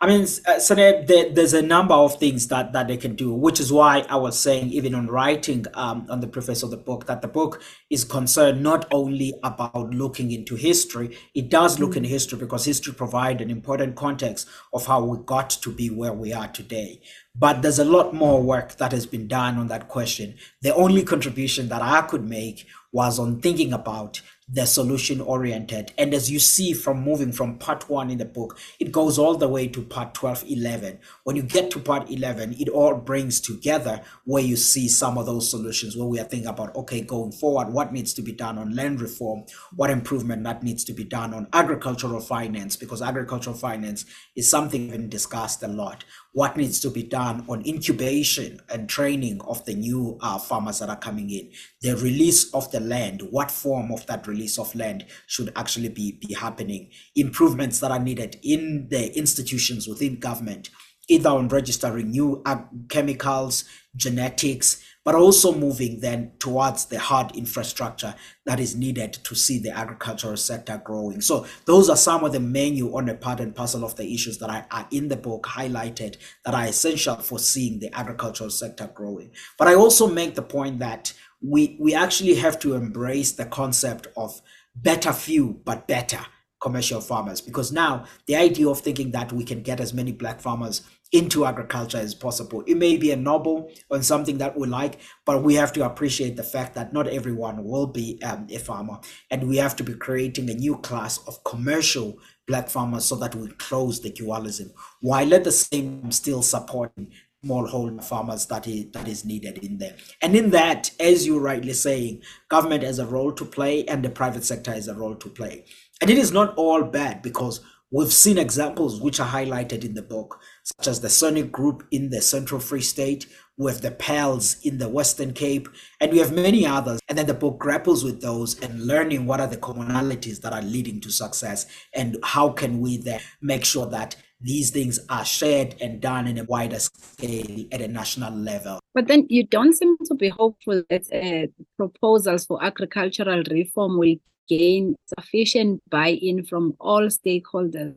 I 0.00 0.06
mean, 0.06 0.26
uh, 0.46 0.58
so 0.58 0.74
there, 0.74 1.02
there, 1.02 1.30
there's 1.30 1.54
a 1.54 1.62
number 1.62 1.94
of 1.94 2.18
things 2.18 2.48
that, 2.48 2.74
that 2.74 2.88
they 2.88 2.98
can 2.98 3.14
do, 3.14 3.32
which 3.32 3.58
is 3.58 3.72
why 3.72 4.04
I 4.10 4.16
was 4.16 4.38
saying, 4.38 4.68
even 4.70 4.94
on 4.94 5.06
writing 5.06 5.64
um, 5.72 6.06
on 6.10 6.20
the 6.20 6.26
preface 6.26 6.62
of 6.62 6.70
the 6.70 6.76
book, 6.76 7.06
that 7.06 7.22
the 7.22 7.28
book 7.28 7.62
is 7.88 8.04
concerned 8.04 8.62
not 8.62 8.86
only 8.92 9.32
about 9.42 9.94
looking 9.94 10.30
into 10.30 10.56
history, 10.56 11.16
it 11.34 11.48
does 11.48 11.78
look 11.78 11.92
mm-hmm. 11.92 12.04
in 12.04 12.10
history 12.10 12.38
because 12.38 12.66
history 12.66 12.92
provides 12.92 13.40
an 13.40 13.50
important 13.50 13.96
context 13.96 14.46
of 14.74 14.86
how 14.86 15.02
we 15.02 15.16
got 15.24 15.48
to 15.48 15.72
be 15.72 15.88
where 15.88 16.12
we 16.12 16.34
are 16.34 16.48
today. 16.48 17.00
But 17.34 17.62
there's 17.62 17.78
a 17.78 17.84
lot 17.84 18.14
more 18.14 18.42
work 18.42 18.76
that 18.76 18.92
has 18.92 19.06
been 19.06 19.26
done 19.26 19.56
on 19.56 19.68
that 19.68 19.88
question. 19.88 20.34
The 20.60 20.74
only 20.74 21.02
contribution 21.02 21.68
that 21.68 21.80
I 21.80 22.02
could 22.02 22.28
make 22.28 22.66
was 22.92 23.18
on 23.18 23.40
thinking 23.40 23.72
about 23.72 24.20
the 24.46 24.66
solution 24.66 25.20
oriented. 25.20 25.92
And 25.96 26.12
as 26.12 26.30
you 26.30 26.38
see 26.38 26.74
from 26.74 27.02
moving 27.02 27.32
from 27.32 27.58
part 27.58 27.88
one 27.88 28.10
in 28.10 28.18
the 28.18 28.26
book, 28.26 28.58
it 28.78 28.92
goes 28.92 29.18
all 29.18 29.36
the 29.36 29.48
way 29.48 29.68
to 29.68 29.82
part 29.82 30.12
12, 30.14 30.44
11. 30.48 30.98
When 31.24 31.36
you 31.36 31.42
get 31.42 31.70
to 31.70 31.80
part 31.80 32.10
11, 32.10 32.56
it 32.58 32.68
all 32.68 32.94
brings 32.94 33.40
together 33.40 34.02
where 34.24 34.42
you 34.42 34.56
see 34.56 34.88
some 34.88 35.16
of 35.16 35.26
those 35.26 35.50
solutions 35.50 35.96
where 35.96 36.06
we 36.06 36.20
are 36.20 36.24
thinking 36.24 36.48
about, 36.48 36.76
okay, 36.76 37.00
going 37.00 37.32
forward, 37.32 37.72
what 37.72 37.92
needs 37.92 38.12
to 38.14 38.22
be 38.22 38.32
done 38.32 38.58
on 38.58 38.76
land 38.76 39.00
reform, 39.00 39.44
what 39.74 39.90
improvement 39.90 40.44
that 40.44 40.62
needs 40.62 40.84
to 40.84 40.92
be 40.92 41.04
done 41.04 41.32
on 41.32 41.48
agricultural 41.52 42.20
finance, 42.20 42.76
because 42.76 43.00
agricultural 43.00 43.56
finance 43.56 44.04
is 44.36 44.50
something 44.50 44.90
been 44.90 45.08
discussed 45.08 45.62
a 45.62 45.68
lot 45.68 46.04
what 46.34 46.56
needs 46.56 46.80
to 46.80 46.90
be 46.90 47.02
done 47.02 47.44
on 47.48 47.64
incubation 47.64 48.60
and 48.68 48.88
training 48.88 49.40
of 49.42 49.64
the 49.64 49.74
new 49.74 50.18
uh, 50.20 50.36
farmers 50.36 50.80
that 50.80 50.88
are 50.88 50.96
coming 50.96 51.30
in. 51.30 51.50
The 51.80 51.96
release 51.96 52.52
of 52.52 52.70
the 52.72 52.80
land 52.80 53.22
what 53.30 53.50
form 53.50 53.92
of 53.92 54.04
that 54.06 54.26
release 54.26 54.58
of 54.58 54.74
land 54.74 55.06
should 55.26 55.52
actually 55.56 55.90
be, 55.90 56.18
be 56.20 56.34
happening. 56.34 56.90
Improvements 57.14 57.78
that 57.80 57.92
are 57.92 58.00
needed 58.00 58.38
in 58.42 58.88
the 58.90 59.16
institutions 59.16 59.86
within 59.86 60.18
government 60.18 60.70
either 61.08 61.28
on 61.28 61.48
registering 61.48 62.10
new 62.10 62.42
chemicals 62.88 63.64
genetics 63.96 64.82
but 65.04 65.14
also 65.14 65.54
moving 65.54 66.00
then 66.00 66.32
towards 66.38 66.86
the 66.86 66.98
hard 66.98 67.36
infrastructure 67.36 68.14
that 68.46 68.58
is 68.58 68.74
needed 68.74 69.12
to 69.12 69.34
see 69.34 69.58
the 69.58 69.70
agricultural 69.70 70.36
sector 70.36 70.80
growing. 70.82 71.20
So 71.20 71.46
those 71.66 71.90
are 71.90 71.96
some 71.96 72.24
of 72.24 72.32
the 72.32 72.40
menu 72.40 72.96
on 72.96 73.08
a 73.08 73.14
part 73.14 73.40
and 73.40 73.54
parcel 73.54 73.84
of 73.84 73.96
the 73.96 74.12
issues 74.12 74.38
that 74.38 74.66
are, 74.70 74.88
in 74.90 75.08
the 75.08 75.16
book 75.16 75.44
highlighted 75.44 76.16
that 76.44 76.54
are 76.54 76.64
essential 76.64 77.16
for 77.16 77.38
seeing 77.38 77.78
the 77.78 77.94
agricultural 77.96 78.50
sector 78.50 78.90
growing. 78.94 79.30
But 79.58 79.68
I 79.68 79.74
also 79.74 80.06
make 80.06 80.34
the 80.34 80.42
point 80.42 80.78
that 80.78 81.12
we 81.42 81.76
we 81.78 81.94
actually 81.94 82.36
have 82.36 82.58
to 82.60 82.74
embrace 82.74 83.32
the 83.32 83.44
concept 83.44 84.06
of 84.16 84.40
better 84.74 85.12
few 85.12 85.60
but 85.64 85.86
better 85.86 86.20
commercial 86.60 87.00
farmers 87.00 87.42
because 87.42 87.70
now 87.70 88.06
the 88.26 88.34
idea 88.34 88.66
of 88.66 88.80
thinking 88.80 89.10
that 89.10 89.30
we 89.32 89.44
can 89.44 89.62
get 89.62 89.80
as 89.80 89.92
many 89.92 90.12
black 90.12 90.40
farmers 90.40 90.80
into 91.14 91.46
agriculture 91.46 91.98
as 91.98 92.12
possible. 92.12 92.64
It 92.66 92.76
may 92.76 92.96
be 92.96 93.12
a 93.12 93.16
noble 93.16 93.70
or 93.88 94.02
something 94.02 94.38
that 94.38 94.58
we 94.58 94.66
like, 94.66 94.98
but 95.24 95.44
we 95.44 95.54
have 95.54 95.72
to 95.74 95.86
appreciate 95.86 96.34
the 96.34 96.42
fact 96.42 96.74
that 96.74 96.92
not 96.92 97.06
everyone 97.06 97.62
will 97.62 97.86
be 97.86 98.20
um, 98.24 98.48
a 98.50 98.58
farmer. 98.58 98.98
And 99.30 99.48
we 99.48 99.56
have 99.58 99.76
to 99.76 99.84
be 99.84 99.94
creating 99.94 100.50
a 100.50 100.54
new 100.54 100.76
class 100.78 101.18
of 101.28 101.44
commercial 101.44 102.18
black 102.48 102.68
farmers 102.68 103.04
so 103.04 103.14
that 103.16 103.36
we 103.36 103.48
close 103.52 104.00
the 104.00 104.10
dualism, 104.10 104.72
while 105.00 105.32
at 105.32 105.44
the 105.44 105.52
same 105.52 106.02
time 106.02 106.10
still 106.10 106.42
supporting 106.42 107.12
smallholder 107.44 108.02
farmers 108.02 108.46
that 108.46 108.66
is, 108.66 108.90
that 108.90 109.06
is 109.06 109.24
needed 109.24 109.58
in 109.58 109.78
there. 109.78 109.94
And 110.20 110.34
in 110.34 110.50
that, 110.50 110.90
as 110.98 111.26
you're 111.26 111.40
rightly 111.40 111.74
saying, 111.74 112.22
government 112.48 112.82
has 112.82 112.98
a 112.98 113.06
role 113.06 113.32
to 113.32 113.44
play 113.44 113.84
and 113.84 114.04
the 114.04 114.10
private 114.10 114.44
sector 114.44 114.72
has 114.72 114.88
a 114.88 114.94
role 114.94 115.14
to 115.14 115.28
play. 115.28 115.64
And 116.00 116.10
it 116.10 116.18
is 116.18 116.32
not 116.32 116.54
all 116.56 116.82
bad 116.82 117.22
because 117.22 117.60
we've 117.94 118.12
seen 118.12 118.38
examples 118.38 119.00
which 119.00 119.20
are 119.20 119.28
highlighted 119.28 119.84
in 119.84 119.94
the 119.94 120.02
book, 120.02 120.40
such 120.64 120.88
as 120.88 121.00
the 121.00 121.08
Sernick 121.08 121.52
Group 121.52 121.86
in 121.92 122.10
the 122.10 122.20
Central 122.20 122.60
Free 122.60 122.80
State, 122.80 123.26
with 123.56 123.82
the 123.82 123.92
PALs 123.92 124.56
in 124.64 124.78
the 124.78 124.88
Western 124.88 125.32
Cape, 125.32 125.68
and 126.00 126.10
we 126.10 126.18
have 126.18 126.32
many 126.32 126.66
others. 126.66 126.98
And 127.08 127.16
then 127.16 127.26
the 127.26 127.34
book 127.34 127.60
grapples 127.60 128.02
with 128.02 128.20
those 128.20 128.60
and 128.60 128.84
learning 128.84 129.26
what 129.26 129.40
are 129.40 129.46
the 129.46 129.56
commonalities 129.56 130.40
that 130.40 130.52
are 130.52 130.60
leading 130.60 131.00
to 131.02 131.10
success 131.12 131.66
and 131.94 132.18
how 132.24 132.48
can 132.48 132.80
we 132.80 132.96
then 132.96 133.20
make 133.40 133.64
sure 133.64 133.86
that 133.86 134.16
these 134.40 134.70
things 134.70 134.98
are 135.08 135.24
shared 135.24 135.76
and 135.80 136.00
done 136.00 136.26
in 136.26 136.38
a 136.38 136.44
wider 136.44 136.80
scale 136.80 137.64
at 137.70 137.80
a 137.80 137.86
national 137.86 138.34
level. 138.34 138.80
But 138.92 139.06
then 139.06 139.26
you 139.30 139.46
don't 139.46 139.72
seem 139.72 139.96
to 140.06 140.14
be 140.16 140.30
hopeful 140.30 140.82
that 140.90 141.04
uh, 141.12 141.46
proposals 141.76 142.44
for 142.44 142.62
agricultural 142.62 143.44
reform 143.48 143.98
will 143.98 144.16
gain 144.48 144.96
sufficient 145.18 145.82
buy 145.88 146.08
in 146.08 146.44
from 146.44 146.74
all 146.80 147.02
stakeholders 147.08 147.96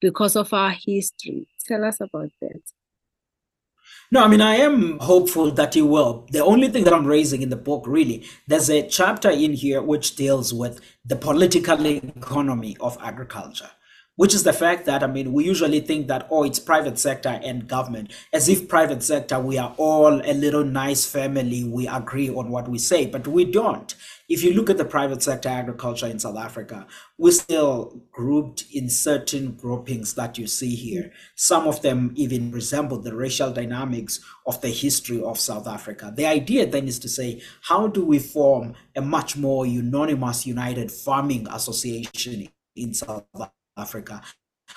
because 0.00 0.36
of 0.36 0.52
our 0.52 0.70
history. 0.70 1.48
Tell 1.66 1.84
us 1.84 2.00
about 2.00 2.30
that. 2.40 2.60
No, 4.10 4.22
I 4.22 4.28
mean, 4.28 4.42
I 4.42 4.56
am 4.56 4.98
hopeful 4.98 5.50
that 5.52 5.72
he 5.72 5.80
will. 5.80 6.26
The 6.30 6.44
only 6.44 6.68
thing 6.68 6.84
that 6.84 6.92
I'm 6.92 7.06
raising 7.06 7.40
in 7.40 7.48
the 7.48 7.56
book, 7.56 7.84
really, 7.86 8.26
there's 8.46 8.68
a 8.68 8.86
chapter 8.86 9.30
in 9.30 9.54
here 9.54 9.80
which 9.80 10.16
deals 10.16 10.52
with 10.52 10.80
the 11.04 11.16
political 11.16 11.86
economy 11.86 12.76
of 12.80 12.98
agriculture 13.00 13.70
which 14.16 14.34
is 14.34 14.42
the 14.42 14.52
fact 14.52 14.84
that 14.84 15.02
I 15.02 15.06
mean 15.06 15.32
we 15.32 15.44
usually 15.44 15.80
think 15.80 16.06
that 16.08 16.26
oh 16.30 16.44
it's 16.44 16.58
private 16.58 16.98
sector 16.98 17.40
and 17.42 17.66
government 17.66 18.12
as 18.32 18.48
if 18.48 18.68
private 18.68 19.02
sector 19.02 19.40
we 19.40 19.58
are 19.58 19.74
all 19.78 20.20
a 20.22 20.34
little 20.34 20.64
nice 20.64 21.06
family 21.06 21.64
we 21.64 21.88
agree 21.88 22.28
on 22.28 22.50
what 22.50 22.68
we 22.68 22.78
say 22.78 23.06
but 23.06 23.26
we 23.26 23.44
don't 23.44 23.94
if 24.32 24.42
you 24.42 24.54
look 24.54 24.70
at 24.70 24.78
the 24.78 24.84
private 24.84 25.22
sector 25.22 25.48
agriculture 25.48 26.06
in 26.06 26.18
South 26.18 26.36
Africa 26.36 26.86
we're 27.18 27.30
still 27.32 28.02
grouped 28.10 28.64
in 28.72 28.88
certain 28.88 29.52
groupings 29.52 30.14
that 30.14 30.38
you 30.38 30.46
see 30.46 30.74
here 30.74 31.12
some 31.34 31.68
of 31.68 31.82
them 31.82 32.12
even 32.14 32.50
resemble 32.50 32.98
the 32.98 33.14
racial 33.14 33.52
dynamics 33.52 34.20
of 34.46 34.60
the 34.62 34.70
history 34.70 35.22
of 35.22 35.38
South 35.38 35.66
Africa 35.66 36.12
the 36.16 36.26
idea 36.26 36.66
then 36.66 36.88
is 36.88 36.98
to 36.98 37.08
say 37.08 37.40
how 37.62 37.86
do 37.86 38.04
we 38.04 38.18
form 38.18 38.74
a 38.96 39.02
much 39.02 39.36
more 39.36 39.66
unanimous 39.66 40.46
united 40.46 40.90
farming 40.90 41.46
association 41.48 42.48
in 42.74 42.94
South 42.94 43.26
Africa 43.34 43.52
Africa. 43.76 44.20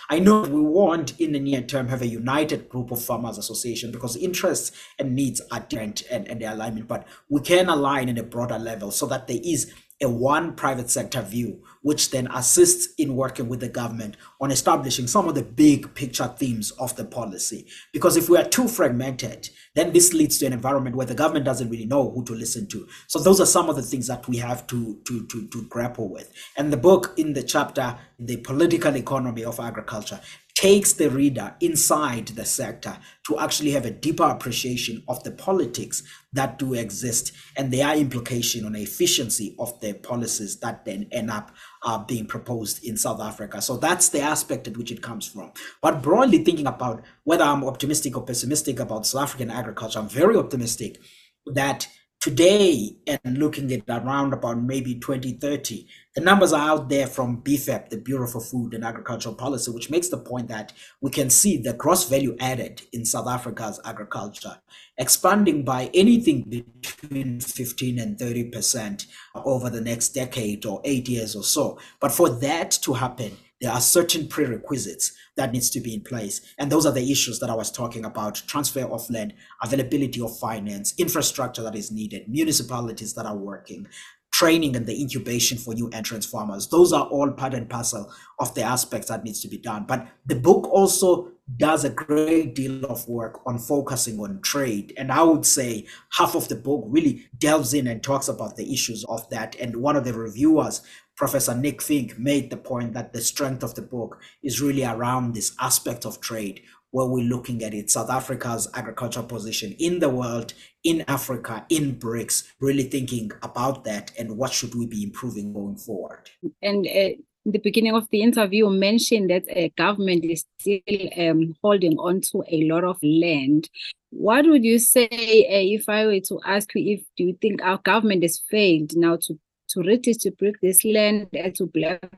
I 0.09 0.19
know 0.19 0.41
we 0.41 0.61
won't 0.61 1.19
in 1.19 1.31
the 1.31 1.39
near 1.39 1.61
term 1.61 1.87
have 1.87 2.01
a 2.01 2.07
united 2.07 2.69
group 2.69 2.91
of 2.91 3.03
farmers 3.03 3.37
association 3.37 3.91
because 3.91 4.15
interests 4.15 4.71
and 4.99 5.15
needs 5.15 5.41
are 5.51 5.61
different 5.61 6.03
and, 6.11 6.27
and 6.27 6.41
their 6.41 6.51
alignment, 6.53 6.87
but 6.87 7.07
we 7.29 7.41
can 7.41 7.69
align 7.69 8.09
in 8.09 8.17
a 8.17 8.23
broader 8.23 8.59
level 8.59 8.91
so 8.91 9.05
that 9.07 9.27
there 9.27 9.39
is 9.43 9.73
a 10.01 10.09
one 10.09 10.55
private 10.55 10.89
sector 10.89 11.21
view, 11.21 11.63
which 11.81 12.11
then 12.11 12.27
assists 12.33 12.93
in 12.97 13.15
working 13.15 13.47
with 13.47 13.61
the 13.61 13.69
government 13.69 14.17
on 14.41 14.51
establishing 14.51 15.07
some 15.07 15.27
of 15.29 15.35
the 15.35 15.41
big 15.41 15.93
picture 15.95 16.27
themes 16.37 16.71
of 16.71 16.95
the 16.97 17.05
policy. 17.05 17.65
Because 17.93 18.17
if 18.17 18.27
we 18.27 18.37
are 18.37 18.43
too 18.43 18.67
fragmented, 18.67 19.49
then 19.73 19.93
this 19.93 20.13
leads 20.13 20.37
to 20.39 20.45
an 20.45 20.53
environment 20.53 20.95
where 20.95 21.05
the 21.05 21.15
government 21.15 21.45
doesn't 21.45 21.69
really 21.69 21.85
know 21.85 22.09
who 22.11 22.25
to 22.25 22.33
listen 22.33 22.67
to. 22.67 22.87
So 23.07 23.19
those 23.19 23.39
are 23.39 23.45
some 23.45 23.69
of 23.69 23.77
the 23.77 23.81
things 23.81 24.07
that 24.07 24.27
we 24.27 24.37
have 24.37 24.67
to 24.67 24.99
to 25.05 25.25
to, 25.27 25.47
to 25.47 25.63
grapple 25.69 26.09
with. 26.09 26.31
And 26.57 26.73
the 26.73 26.77
book 26.77 27.13
in 27.17 27.33
the 27.33 27.43
chapter, 27.43 27.97
the 28.19 28.37
political 28.37 28.95
economy 28.97 29.45
of 29.45 29.59
agriculture, 29.59 30.19
takes 30.65 30.93
the 30.93 31.11
reader 31.11 31.55
inside 31.61 32.29
the 32.29 32.43
sector 32.43 32.97
to 33.23 33.37
actually 33.37 33.69
have 33.69 33.85
a 33.85 33.91
deeper 33.91 34.23
appreciation 34.23 35.03
of 35.07 35.23
the 35.23 35.29
politics 35.29 36.01
that 36.33 36.57
do 36.57 36.73
exist 36.73 37.33
and 37.55 37.71
their 37.71 37.95
implication 37.95 38.65
on 38.65 38.71
the 38.71 38.81
efficiency 38.81 39.55
of 39.59 39.79
the 39.81 39.93
policies 39.93 40.59
that 40.61 40.83
then 40.83 41.07
end 41.11 41.29
up 41.29 41.51
uh, 41.83 41.99
being 41.99 42.25
proposed 42.25 42.83
in 42.83 42.97
South 42.97 43.21
Africa. 43.21 43.61
So 43.61 43.77
that's 43.77 44.09
the 44.09 44.21
aspect 44.21 44.67
at 44.67 44.75
which 44.75 44.91
it 44.91 45.03
comes 45.03 45.27
from. 45.27 45.51
But 45.83 46.01
broadly 46.01 46.43
thinking 46.43 46.65
about 46.65 47.03
whether 47.25 47.43
I'm 47.43 47.63
optimistic 47.63 48.17
or 48.17 48.25
pessimistic 48.25 48.79
about 48.79 49.05
South 49.05 49.21
African 49.21 49.51
agriculture, 49.51 49.99
I'm 49.99 50.09
very 50.09 50.35
optimistic 50.35 50.99
that 51.45 51.87
today 52.19 52.97
and 53.05 53.37
looking 53.37 53.71
at 53.71 53.83
around 53.87 54.33
about 54.33 54.59
maybe 54.59 54.95
2030 54.95 55.85
the 56.15 56.21
numbers 56.21 56.53
are 56.53 56.69
out 56.69 56.87
there 56.87 57.07
from 57.07 57.41
BFAP, 57.41 57.89
the 57.89 57.97
Bureau 57.97 58.25
for 58.25 58.39
Food 58.39 58.73
and 58.73 58.85
Agricultural 58.85 59.35
Policy, 59.35 59.71
which 59.71 59.89
makes 59.89 60.07
the 60.07 60.17
point 60.17 60.47
that 60.47 60.71
we 61.01 61.11
can 61.11 61.29
see 61.29 61.57
the 61.57 61.73
gross 61.73 62.07
value 62.07 62.37
added 62.39 62.81
in 62.93 63.03
South 63.05 63.27
Africa's 63.27 63.81
agriculture 63.83 64.57
expanding 64.97 65.65
by 65.65 65.89
anything 65.93 66.43
between 66.43 67.41
15 67.41 67.99
and 67.99 68.17
30 68.17 68.45
percent 68.45 69.07
over 69.35 69.69
the 69.69 69.81
next 69.81 70.09
decade 70.09 70.65
or 70.65 70.81
eight 70.85 71.09
years 71.09 71.35
or 71.35 71.43
so. 71.43 71.77
But 71.99 72.13
for 72.13 72.29
that 72.29 72.71
to 72.83 72.93
happen, 72.93 73.37
there 73.59 73.71
are 73.71 73.81
certain 73.81 74.27
prerequisites 74.27 75.11
that 75.35 75.51
needs 75.51 75.69
to 75.69 75.81
be 75.81 75.93
in 75.93 76.01
place 76.01 76.53
and 76.57 76.71
those 76.71 76.85
are 76.85 76.91
the 76.91 77.11
issues 77.11 77.39
that 77.39 77.49
i 77.49 77.55
was 77.55 77.71
talking 77.71 78.03
about 78.05 78.43
transfer 78.47 78.83
of 78.83 79.09
land 79.09 79.33
availability 79.63 80.21
of 80.21 80.37
finance 80.37 80.93
infrastructure 80.97 81.63
that 81.63 81.75
is 81.75 81.91
needed 81.91 82.27
municipalities 82.27 83.13
that 83.13 83.25
are 83.25 83.37
working 83.37 83.87
training 84.35 84.75
and 84.75 84.85
the 84.85 84.99
incubation 84.99 85.57
for 85.57 85.73
new 85.73 85.87
entrance 85.93 86.25
farmers. 86.25 86.67
Those 86.67 86.91
are 86.91 87.05
all 87.05 87.31
part 87.31 87.53
and 87.53 87.69
parcel 87.69 88.11
of 88.37 88.53
the 88.53 88.63
aspects 88.63 89.07
that 89.07 89.23
needs 89.23 89.39
to 89.41 89.47
be 89.47 89.57
done. 89.57 89.85
But 89.87 90.09
the 90.25 90.35
book 90.35 90.67
also 90.67 91.31
does 91.55 91.85
a 91.85 91.89
great 91.89 92.53
deal 92.53 92.85
of 92.85 93.07
work 93.07 93.39
on 93.45 93.57
focusing 93.57 94.19
on 94.19 94.41
trade. 94.41 94.93
And 94.97 95.09
i 95.09 95.23
would 95.23 95.45
say 95.45 95.85
half 96.17 96.35
of 96.35 96.49
the 96.49 96.55
book 96.55 96.83
really 96.87 97.29
delves 97.37 97.73
in 97.73 97.87
and 97.87 98.03
talks 98.03 98.27
about 98.27 98.57
the 98.57 98.73
issues 98.73 99.05
of 99.05 99.29
that. 99.29 99.55
And 99.55 99.77
one 99.77 99.95
of 99.95 100.03
the 100.03 100.13
reviewers 100.13 100.81
Professor 101.15 101.55
Nick 101.55 101.79
Vink 101.79 102.19
made 102.19 102.49
the 102.49 102.57
point 102.57 102.93
that 102.93 103.13
the 103.13 103.21
strength 103.21 103.63
of 103.63 103.75
the 103.75 103.81
book 103.81 104.19
is 104.43 104.61
really 104.61 104.83
around 104.83 105.33
this 105.33 105.55
aspect 105.61 106.05
of 106.05 106.19
trade, 106.19 106.61
where 106.95 107.07
we're 107.07 107.27
looking 107.27 107.61
at 107.61 107.73
it, 107.73 107.91
South 107.91 108.09
Africa's 108.09 108.69
agricultural 108.73 109.25
position 109.25 109.75
in 109.79 109.99
the 109.99 110.07
world, 110.07 110.53
in 110.85 111.03
Africa, 111.09 111.65
in 111.67 111.93
BRICS, 111.99 112.45
really 112.61 112.83
thinking 112.83 113.29
about 113.43 113.83
that 113.83 114.13
and 114.17 114.37
what 114.37 114.53
should 114.53 114.73
we 114.73 114.85
be 114.85 115.03
improving 115.03 115.51
going 115.51 115.75
forward. 115.75 116.29
And 116.61 116.87
uh, 116.87 117.19
in 117.45 117.51
the 117.51 117.59
beginning 117.59 117.93
of 117.93 118.07
the 118.11 118.21
interview, 118.21 118.69
mentioned 118.69 119.29
that 119.29 119.43
a 119.49 119.65
uh, 119.65 119.69
government 119.75 120.23
is 120.23 120.45
still 120.57 120.79
um, 121.17 121.53
holding 121.61 121.97
on 121.97 122.21
to 122.31 122.45
a 122.49 122.63
lot 122.63 122.85
of 122.85 122.97
land. 123.03 123.69
What 124.11 124.45
would 124.45 124.63
you 124.63 124.79
say 124.79 125.09
uh, 125.11 125.75
if 125.77 125.89
I 125.89 126.05
were 126.05 126.21
to 126.21 126.39
ask 126.45 126.73
you 126.75 126.93
if 126.93 127.01
do 127.17 127.25
you 127.25 127.37
think 127.41 127.61
our 127.61 127.79
government 127.79 128.23
has 128.23 128.41
failed 128.49 128.95
now 128.95 129.17
to 129.23 129.37
to 129.67 129.81
redistribute 129.81 130.55
this 130.61 130.85
land 130.85 131.27
to 131.55 131.65
black 131.65 132.09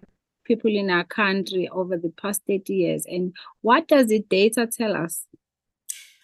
people 0.47 0.71
in 0.71 0.89
our 0.89 1.03
country 1.03 1.67
over 1.69 1.97
the 1.97 2.09
past 2.09 2.41
30 2.47 2.73
years. 2.73 3.05
And 3.05 3.35
what 3.61 3.87
does 3.87 4.07
the 4.07 4.19
data 4.19 4.65
tell 4.65 4.95
us? 4.95 5.25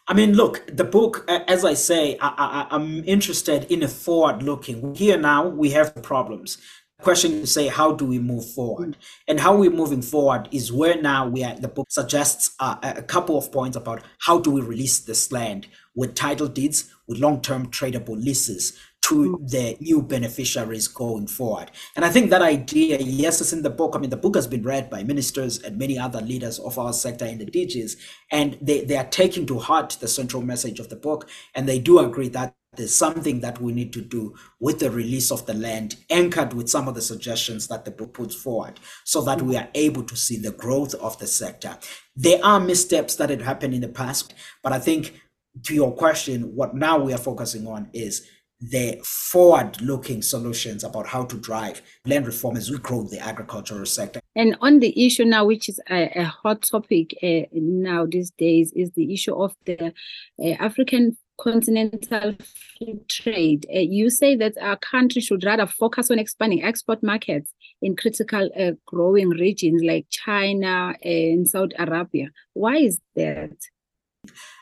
I 0.07 0.13
mean, 0.13 0.33
look, 0.33 0.65
the 0.67 0.83
book, 0.83 1.23
as 1.29 1.63
I 1.63 1.75
say, 1.75 2.17
I, 2.19 2.67
am 2.71 3.03
interested 3.05 3.71
in 3.71 3.83
a 3.83 3.87
forward 3.87 4.43
looking. 4.43 4.95
Here 4.95 5.17
now, 5.17 5.47
we 5.47 5.69
have 5.71 5.95
problems. 6.03 6.57
Question 7.01 7.41
to 7.41 7.47
say, 7.47 7.67
how 7.67 7.93
do 7.93 8.05
we 8.05 8.19
move 8.19 8.49
forward? 8.51 8.97
And 9.27 9.39
how 9.39 9.55
we're 9.55 9.71
moving 9.71 10.01
forward 10.01 10.49
is 10.51 10.73
where 10.73 11.01
now 11.01 11.27
we 11.27 11.43
are. 11.43 11.55
The 11.55 11.69
book 11.69 11.87
suggests 11.89 12.53
uh, 12.59 12.75
a 12.81 13.01
couple 13.01 13.37
of 13.37 13.51
points 13.51 13.77
about 13.77 14.03
how 14.19 14.39
do 14.39 14.51
we 14.51 14.61
release 14.61 14.99
this 14.99 15.31
land 15.31 15.67
with 15.95 16.15
title 16.15 16.47
deeds, 16.47 16.91
with 17.07 17.19
long 17.19 17.41
term 17.41 17.67
tradable 17.67 18.21
leases, 18.21 18.77
to 19.03 19.37
the 19.49 19.75
new 19.81 20.01
beneficiaries 20.01 20.87
going 20.87 21.27
forward. 21.27 21.71
And 21.95 22.05
I 22.05 22.09
think 22.09 22.29
that 22.29 22.41
idea, 22.41 22.97
yes, 22.99 23.41
it's 23.41 23.51
in 23.51 23.61
the 23.61 23.69
book. 23.69 23.93
I 23.95 23.99
mean, 23.99 24.09
the 24.09 24.17
book 24.17 24.35
has 24.35 24.47
been 24.47 24.63
read 24.63 24.89
by 24.89 25.03
ministers 25.03 25.61
and 25.61 25.77
many 25.77 25.99
other 25.99 26.21
leaders 26.21 26.57
of 26.59 26.79
our 26.79 26.93
sector 26.93 27.25
in 27.25 27.37
the 27.37 27.45
DGs, 27.45 27.97
and 28.31 28.57
they, 28.61 28.85
they 28.85 28.95
are 28.95 29.03
taking 29.05 29.45
to 29.47 29.59
heart 29.59 29.97
the 29.99 30.07
central 30.07 30.41
message 30.41 30.79
of 30.79 30.89
the 30.89 30.95
book. 30.95 31.27
And 31.53 31.67
they 31.67 31.79
do 31.79 31.99
agree 31.99 32.29
that 32.29 32.55
there's 32.75 32.95
something 32.95 33.41
that 33.41 33.61
we 33.61 33.73
need 33.73 33.93
to 33.93 34.01
do 34.01 34.35
with 34.59 34.79
the 34.79 34.89
release 34.89 35.31
of 35.31 35.45
the 35.45 35.53
land, 35.53 35.97
anchored 36.09 36.53
with 36.53 36.69
some 36.69 36.87
of 36.87 36.95
the 36.95 37.01
suggestions 37.01 37.67
that 37.67 37.85
the 37.85 37.91
book 37.91 38.13
puts 38.13 38.35
forward, 38.35 38.79
so 39.03 39.21
that 39.21 39.41
we 39.41 39.57
are 39.57 39.67
able 39.75 40.03
to 40.03 40.15
see 40.15 40.37
the 40.37 40.51
growth 40.51 40.95
of 40.95 41.19
the 41.19 41.27
sector. 41.27 41.77
There 42.15 42.43
are 42.43 42.59
missteps 42.59 43.15
that 43.17 43.29
had 43.29 43.41
happened 43.41 43.73
in 43.73 43.81
the 43.81 43.89
past, 43.89 44.33
but 44.63 44.73
I 44.73 44.79
think 44.79 45.21
to 45.63 45.75
your 45.75 45.93
question, 45.93 46.55
what 46.55 46.73
now 46.73 46.97
we 46.97 47.13
are 47.13 47.17
focusing 47.17 47.67
on 47.67 47.89
is 47.93 48.27
the 48.69 48.97
forward 49.03 49.81
looking 49.81 50.21
solutions 50.21 50.83
about 50.83 51.05
how 51.07 51.25
to 51.25 51.37
drive 51.37 51.81
land 52.05 52.25
reform 52.25 52.55
as 52.55 52.71
we 52.71 52.77
grow 52.77 53.03
the 53.03 53.19
agricultural 53.19 53.85
sector. 53.85 54.21
And 54.35 54.55
on 54.61 54.79
the 54.79 55.05
issue 55.05 55.25
now, 55.25 55.45
which 55.45 55.67
is 55.67 55.79
a, 55.89 56.09
a 56.15 56.23
hot 56.23 56.61
topic 56.61 57.13
uh, 57.21 57.47
now 57.51 58.05
these 58.05 58.31
days, 58.31 58.71
is 58.73 58.91
the 58.91 59.13
issue 59.13 59.35
of 59.35 59.53
the 59.65 59.93
uh, 60.39 60.49
African 60.59 61.17
continental 61.37 62.35
free 62.77 62.99
trade. 63.09 63.65
Uh, 63.73 63.79
you 63.79 64.09
say 64.09 64.35
that 64.37 64.53
our 64.61 64.77
country 64.77 65.21
should 65.21 65.43
rather 65.43 65.67
focus 65.67 66.09
on 66.09 66.19
expanding 66.19 66.63
export 66.63 67.03
markets 67.03 67.51
in 67.81 67.97
critical 67.97 68.49
uh, 68.57 68.71
growing 68.85 69.29
regions 69.29 69.83
like 69.83 70.05
China 70.09 70.95
and 71.03 71.49
Saudi 71.49 71.75
Arabia. 71.77 72.29
Why 72.53 72.77
is 72.77 72.99
that? 73.15 73.57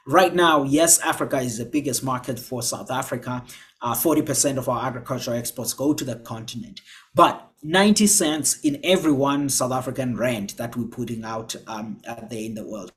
Right 0.08 0.34
now, 0.34 0.64
yes, 0.64 1.00
Africa 1.02 1.40
is 1.40 1.60
the 1.60 1.66
biggest 1.66 2.04
market 2.04 2.40
for 2.40 2.64
South 2.64 2.90
Africa. 2.90 3.44
Uh, 3.82 3.96
40% 3.96 4.58
of 4.58 4.70
our 4.70 4.86
agricultural 4.86 5.38
exports 5.38 5.74
go 5.74 5.94
to 5.94 6.06
the 6.06 6.16
continent. 6.18 6.82
But 7.16 7.52
90 7.64 8.08
cents 8.08 8.60
in 8.62 8.80
every 8.84 9.12
one 9.12 9.50
South 9.50 9.72
African 9.72 10.16
rand 10.18 10.52
that 10.58 10.76
we're 10.76 10.86
putting 10.86 11.24
out 11.24 11.56
um, 11.68 12.00
there 12.06 12.40
in 12.40 12.56
the 12.56 12.68
world 12.68 12.92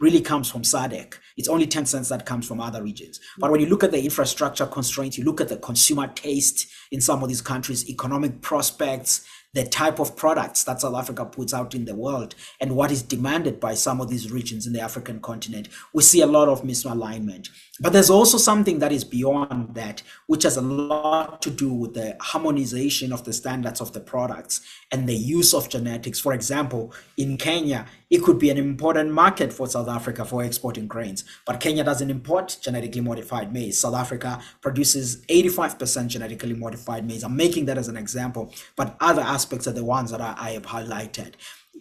really 0.00 0.20
comes 0.20 0.50
from 0.50 0.62
SADC. 0.62 1.14
It's 1.36 1.48
only 1.48 1.66
10 1.66 1.86
cents 1.86 2.08
that 2.08 2.26
comes 2.26 2.46
from 2.46 2.60
other 2.60 2.82
regions. 2.82 3.20
But 3.38 3.50
when 3.50 3.60
you 3.60 3.66
look 3.66 3.84
at 3.84 3.90
the 3.90 4.02
infrastructure 4.02 4.66
constraints, 4.66 5.18
you 5.18 5.24
look 5.24 5.40
at 5.40 5.48
the 5.48 5.56
consumer 5.56 6.08
taste 6.08 6.68
in 6.90 7.00
some 7.00 7.22
of 7.22 7.28
these 7.28 7.40
countries, 7.40 7.88
economic 7.88 8.40
prospects, 8.40 9.26
the 9.54 9.64
type 9.64 9.98
of 9.98 10.16
products 10.16 10.64
that 10.64 10.80
South 10.80 10.94
Africa 10.94 11.24
puts 11.24 11.54
out 11.54 11.74
in 11.74 11.86
the 11.86 11.94
world 11.94 12.34
and 12.60 12.76
what 12.76 12.90
is 12.90 13.02
demanded 13.02 13.58
by 13.58 13.74
some 13.74 14.00
of 14.00 14.10
these 14.10 14.30
regions 14.30 14.66
in 14.66 14.72
the 14.72 14.80
African 14.80 15.20
continent, 15.20 15.68
we 15.94 16.02
see 16.02 16.20
a 16.20 16.26
lot 16.26 16.48
of 16.48 16.62
misalignment. 16.62 17.48
But 17.80 17.92
there's 17.92 18.10
also 18.10 18.38
something 18.38 18.80
that 18.80 18.92
is 18.92 19.04
beyond 19.04 19.74
that, 19.74 20.02
which 20.26 20.42
has 20.42 20.56
a 20.56 20.62
lot 20.62 21.40
to 21.42 21.50
do 21.50 21.72
with 21.72 21.94
the 21.94 22.16
harmonization 22.20 23.12
of 23.12 23.24
the 23.24 23.32
standards 23.32 23.80
of 23.80 23.92
the 23.92 24.00
products 24.00 24.60
and 24.92 25.08
the 25.08 25.14
use 25.14 25.54
of 25.54 25.68
genetics. 25.68 26.20
For 26.20 26.34
example, 26.34 26.92
in 27.16 27.36
Kenya, 27.36 27.86
it 28.10 28.22
could 28.22 28.38
be 28.38 28.50
an 28.50 28.56
important 28.56 29.12
market 29.12 29.52
for 29.52 29.66
South 29.66 29.88
Africa 29.88 30.24
for 30.24 30.42
exporting 30.42 30.86
grains, 30.86 31.24
but 31.44 31.60
Kenya 31.60 31.84
doesn't 31.84 32.10
import 32.10 32.56
genetically 32.62 33.00
modified 33.00 33.52
maize. 33.52 33.80
South 33.80 33.94
Africa 33.94 34.40
produces 34.60 35.24
85% 35.26 36.08
genetically 36.08 36.54
modified 36.54 37.06
maize. 37.06 37.22
I'm 37.22 37.36
making 37.36 37.66
that 37.66 37.78
as 37.78 37.88
an 37.88 37.96
example, 37.96 38.52
but 38.76 38.96
other 39.00 39.22
aspects 39.22 39.66
are 39.68 39.72
the 39.72 39.84
ones 39.84 40.10
that 40.10 40.20
I, 40.20 40.34
I 40.38 40.50
have 40.52 40.66
highlighted. 40.66 41.34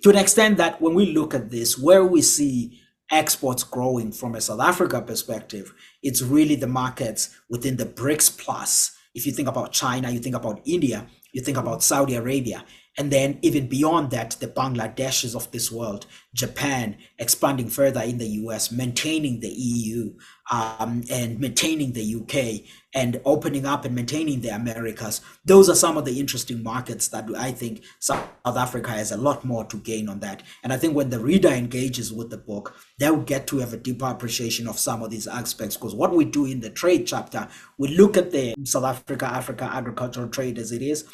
To 0.04 0.10
an 0.10 0.18
extent 0.18 0.58
that 0.58 0.82
when 0.82 0.96
we 0.96 1.14
look 1.14 1.34
at 1.34 1.50
this, 1.50 1.78
where 1.78 2.04
we 2.04 2.22
see 2.22 2.80
exports 3.10 3.64
growing 3.64 4.12
from 4.12 4.36
a 4.36 4.42
South 4.42 4.60
Africa 4.60 5.02
perspective, 5.02 5.74
it's 6.04 6.22
really 6.22 6.56
the 6.56 6.68
markets 6.68 7.36
within 7.50 7.78
the 7.78 7.86
BRICS 7.86 8.38
plus. 8.38 8.96
If 9.16 9.26
you 9.26 9.32
think 9.32 9.48
about 9.48 9.72
China, 9.72 10.12
you 10.12 10.20
think 10.20 10.36
about 10.36 10.62
India, 10.66 11.08
you 11.32 11.42
think 11.42 11.58
about 11.58 11.84
Saudi 11.84 12.16
Arabia, 12.16 12.64
and 12.98 13.12
then 13.12 13.38
even 13.44 13.68
beyond 13.68 14.10
that, 14.12 14.32
the 14.40 14.48
Bangladeshes 14.48 15.36
of 15.36 15.52
this 15.52 15.72
world, 15.72 16.08
Japan, 16.34 16.98
expanding 17.20 17.70
further 17.70 18.02
in 18.02 18.18
the 18.18 18.28
US, 18.42 18.72
maintaining 18.72 19.40
the 19.40 19.50
EU, 19.50 20.16
um, 20.52 21.04
and 21.10 21.40
maintaining 21.40 21.94
the 21.94 22.16
UK, 22.16 22.66
and 22.94 23.22
opening 23.26 23.66
up 23.66 23.86
and 23.86 23.94
maintaining 23.94 24.42
the 24.42 24.50
Americas. 24.50 25.22
Those 25.46 25.70
are 25.70 25.76
some 25.76 25.98
of 25.98 26.06
the 26.06 26.20
interesting 26.20 26.64
markets 26.64 27.08
that 27.10 27.30
I 27.38 27.52
think 27.52 27.84
South 28.00 28.28
Africa 28.46 28.90
has 28.90 29.12
a 29.12 29.18
lot 29.18 29.46
more 29.46 29.66
to 29.66 29.78
gain 29.78 30.10
on 30.10 30.20
that. 30.22 30.42
And 30.64 30.74
I 30.74 30.78
think 30.78 30.96
when 30.96 31.10
the 31.10 31.20
reader 31.20 31.50
engages 31.50 32.12
with 32.12 32.30
the 32.30 32.38
book, 32.38 32.76
they'll 32.98 33.22
get 33.22 33.46
to 33.48 33.60
have 33.60 33.74
a 33.74 33.78
deeper 33.78 34.06
appreciation 34.06 34.68
of 34.68 34.80
some 34.80 35.04
of 35.04 35.12
these 35.12 35.28
aspects. 35.28 35.78
Because 35.78 35.94
what 35.94 36.16
we 36.16 36.26
do 36.26 36.46
in 36.46 36.62
the 36.62 36.70
trade 36.70 37.06
chapter, 37.06 37.48
we 37.78 37.90
look 37.90 38.18
at 38.18 38.32
the 38.32 38.56
South 38.64 38.86
Africa 38.86 39.26
Africa 39.28 39.66
agricultural 39.66 40.30
trade 40.30 40.58
as 40.58 40.72
it 40.72 40.82
is 40.82 41.06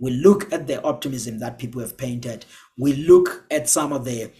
we 0.00 0.10
look 0.12 0.50
at 0.52 0.66
the 0.66 0.82
optimism 0.82 1.38
that 1.38 1.58
people 1.58 1.80
have 1.82 1.96
painted. 1.96 2.46
We 2.76 2.94
look 2.94 3.44
at 3.50 3.68
some 3.68 3.92
of 3.92 4.06
the 4.06 4.32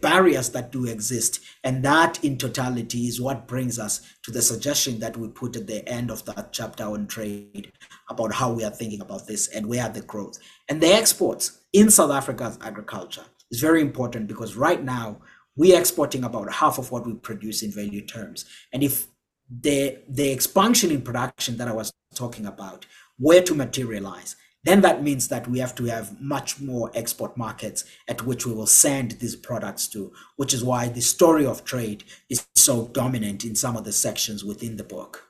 barriers 0.00 0.50
that 0.50 0.72
do 0.72 0.86
exist. 0.86 1.40
And 1.62 1.84
that 1.84 2.22
in 2.24 2.38
totality 2.38 3.06
is 3.06 3.20
what 3.20 3.46
brings 3.46 3.78
us 3.78 4.00
to 4.22 4.30
the 4.30 4.42
suggestion 4.42 4.98
that 5.00 5.16
we 5.16 5.28
put 5.28 5.56
at 5.56 5.66
the 5.66 5.86
end 5.88 6.10
of 6.10 6.24
that 6.26 6.52
chapter 6.52 6.84
on 6.84 7.06
trade 7.06 7.72
about 8.08 8.34
how 8.34 8.52
we 8.52 8.64
are 8.64 8.70
thinking 8.70 9.00
about 9.00 9.26
this 9.26 9.48
and 9.48 9.66
where 9.66 9.88
the 9.88 10.00
growth. 10.02 10.38
And 10.68 10.80
the 10.80 10.92
exports 10.92 11.60
in 11.72 11.90
South 11.90 12.10
Africa's 12.10 12.58
agriculture 12.62 13.24
is 13.50 13.60
very 13.60 13.80
important 13.80 14.26
because 14.28 14.56
right 14.56 14.82
now 14.82 15.20
we're 15.56 15.78
exporting 15.78 16.24
about 16.24 16.52
half 16.52 16.78
of 16.78 16.90
what 16.90 17.06
we 17.06 17.14
produce 17.14 17.62
in 17.62 17.70
value 17.70 18.04
terms. 18.04 18.44
And 18.72 18.82
if 18.82 19.06
the 19.48 19.98
the 20.08 20.30
expansion 20.30 20.90
in 20.90 21.02
production 21.02 21.56
that 21.56 21.68
I 21.68 21.72
was 21.72 21.92
talking 22.14 22.46
about 22.46 22.84
were 23.18 23.40
to 23.42 23.54
materialize, 23.54 24.36
then 24.66 24.80
that 24.80 25.02
means 25.02 25.28
that 25.28 25.46
we 25.48 25.58
have 25.58 25.74
to 25.76 25.84
have 25.84 26.20
much 26.20 26.60
more 26.60 26.90
export 26.94 27.36
markets 27.36 27.84
at 28.08 28.26
which 28.26 28.44
we 28.46 28.52
will 28.52 28.66
send 28.66 29.12
these 29.12 29.36
products 29.36 29.86
to, 29.88 30.12
which 30.36 30.52
is 30.52 30.64
why 30.64 30.88
the 30.88 31.00
story 31.00 31.46
of 31.46 31.64
trade 31.64 32.04
is 32.28 32.46
so 32.54 32.88
dominant 32.88 33.44
in 33.44 33.54
some 33.54 33.76
of 33.76 33.84
the 33.84 33.92
sections 33.92 34.44
within 34.44 34.76
the 34.76 34.84
book. 34.84 35.26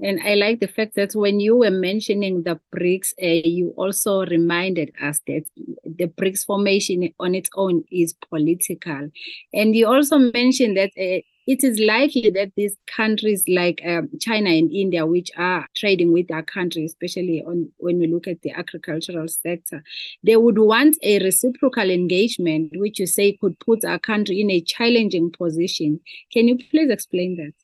And 0.00 0.20
I 0.20 0.34
like 0.34 0.60
the 0.60 0.68
fact 0.68 0.94
that 0.94 1.14
when 1.14 1.40
you 1.40 1.56
were 1.56 1.72
mentioning 1.72 2.44
the 2.44 2.60
BRICS, 2.74 3.14
uh, 3.20 3.48
you 3.48 3.74
also 3.76 4.24
reminded 4.26 4.92
us 5.02 5.20
that 5.26 5.44
the 5.84 6.06
BRICS 6.06 6.44
formation 6.44 7.08
on 7.18 7.34
its 7.34 7.50
own 7.56 7.82
is 7.90 8.14
political. 8.28 9.10
And 9.52 9.74
you 9.74 9.88
also 9.88 10.18
mentioned 10.18 10.76
that 10.76 10.92
uh, 10.96 11.22
it 11.48 11.64
is 11.64 11.80
likely 11.80 12.28
that 12.28 12.52
these 12.56 12.76
countries 12.86 13.42
like 13.48 13.80
um, 13.86 14.10
China 14.20 14.50
and 14.50 14.70
India, 14.70 15.06
which 15.06 15.30
are 15.38 15.66
trading 15.74 16.12
with 16.12 16.30
our 16.30 16.42
country, 16.42 16.84
especially 16.84 17.42
on 17.42 17.72
when 17.78 17.98
we 17.98 18.06
look 18.06 18.28
at 18.28 18.42
the 18.42 18.50
agricultural 18.50 19.26
sector, 19.28 19.82
they 20.22 20.36
would 20.36 20.58
want 20.58 20.98
a 21.02 21.18
reciprocal 21.20 21.88
engagement, 21.88 22.72
which 22.74 22.98
you 22.98 23.06
say 23.06 23.32
could 23.40 23.58
put 23.60 23.82
our 23.82 23.98
country 23.98 24.42
in 24.42 24.50
a 24.50 24.60
challenging 24.60 25.32
position. 25.32 26.00
Can 26.30 26.48
you 26.48 26.58
please 26.70 26.90
explain 26.90 27.36
that? 27.36 27.54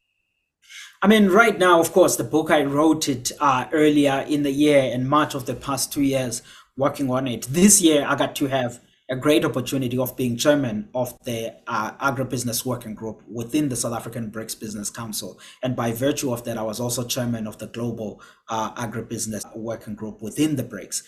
I 1.03 1.07
mean, 1.07 1.29
right 1.29 1.59
now, 1.59 1.79
of 1.79 1.93
course, 1.93 2.17
the 2.17 2.25
book 2.25 2.51
I 2.51 2.65
wrote 2.65 3.07
it 3.11 3.33
uh, 3.39 3.67
earlier 3.71 4.25
in 4.27 4.45
the 4.45 4.51
year, 4.51 4.81
in 4.81 5.07
March 5.07 5.35
of 5.35 5.45
the 5.45 5.55
past 5.55 5.93
two 5.93 6.01
years, 6.01 6.41
working 6.75 7.11
on 7.11 7.29
it. 7.29 7.43
This 7.51 7.83
year, 7.83 8.07
I 8.09 8.15
got 8.15 8.35
to 8.37 8.47
have 8.47 8.81
a 9.15 9.17
great 9.17 9.45
opportunity 9.45 9.97
of 9.97 10.17
being 10.17 10.37
chairman 10.37 10.89
of 10.93 11.17
the 11.25 11.55
uh, 11.69 11.93
agribusiness 11.99 12.67
working 12.67 12.95
group 12.95 13.23
within 13.29 13.69
the 13.69 13.77
South 13.77 13.95
African 13.95 14.29
BRICS 14.29 14.59
Business 14.59 14.91
Council. 14.91 15.39
And 15.63 15.77
by 15.77 15.93
virtue 15.93 16.33
of 16.33 16.43
that, 16.45 16.59
I 16.59 16.63
was 16.63 16.81
also 16.81 17.05
chairman 17.05 17.47
of 17.47 17.59
the 17.59 17.69
global 17.69 18.21
uh, 18.49 18.75
agribusiness 18.75 19.45
working 19.57 19.95
group 19.95 20.21
within 20.21 20.57
the 20.57 20.65
BRICS. 20.65 21.05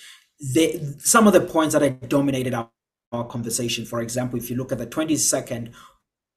The, 0.55 0.95
some 0.99 1.27
of 1.27 1.33
the 1.33 1.41
points 1.41 1.73
that 1.75 1.83
I 1.83 1.89
dominated 1.89 2.55
our, 2.55 2.71
our 3.11 3.27
conversation, 3.27 3.85
for 3.85 4.01
example, 4.01 4.39
if 4.39 4.51
you 4.51 4.57
look 4.57 4.71
at 4.71 4.79
the 4.79 4.87
22nd 4.87 5.73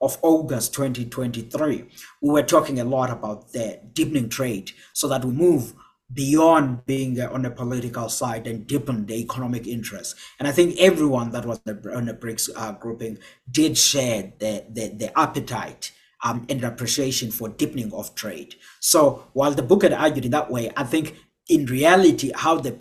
of 0.02 0.18
August 0.24 0.74
2023, 0.74 1.86
we 2.22 2.30
were 2.30 2.42
talking 2.42 2.80
a 2.80 2.84
lot 2.84 3.12
about 3.12 3.52
the 3.52 3.80
deepening 3.94 4.30
trade 4.30 4.72
so 4.94 5.08
that 5.08 5.24
we 5.24 5.32
move 5.32 5.76
beyond 6.12 6.86
being 6.86 7.20
on 7.22 7.44
the 7.44 7.52
political 7.52 8.10
side 8.10 8.48
and 8.48 8.66
deepen 8.66 9.06
the 9.06 9.16
economic 9.16 9.68
interest. 9.68 10.16
And 10.40 10.48
I 10.48 10.52
think 10.52 10.76
everyone 10.80 11.32
that 11.32 11.46
was 11.46 11.62
on 11.68 12.06
the 12.06 12.14
BRICS 12.14 12.50
uh, 12.56 12.72
grouping 12.74 13.20
did 13.50 13.78
share 13.78 14.34
the, 14.40 14.66
the, 14.70 14.88
the 14.88 15.20
appetite 15.20 15.92
um, 16.24 16.46
and 16.50 16.64
appreciation 16.64 17.32
for 17.32 17.50
deepening 17.50 17.94
of 17.94 18.16
trade. 18.16 18.56
So 18.80 19.28
while 19.34 19.52
the 19.52 19.64
book 19.64 19.84
had 19.84 19.94
argued 19.94 20.26
in 20.26 20.32
that 20.32 20.52
way, 20.52 20.72
I 20.76 20.84
think 20.84 21.16
in 21.48 21.66
reality, 21.66 22.32
how 22.36 22.56
the 22.60 22.72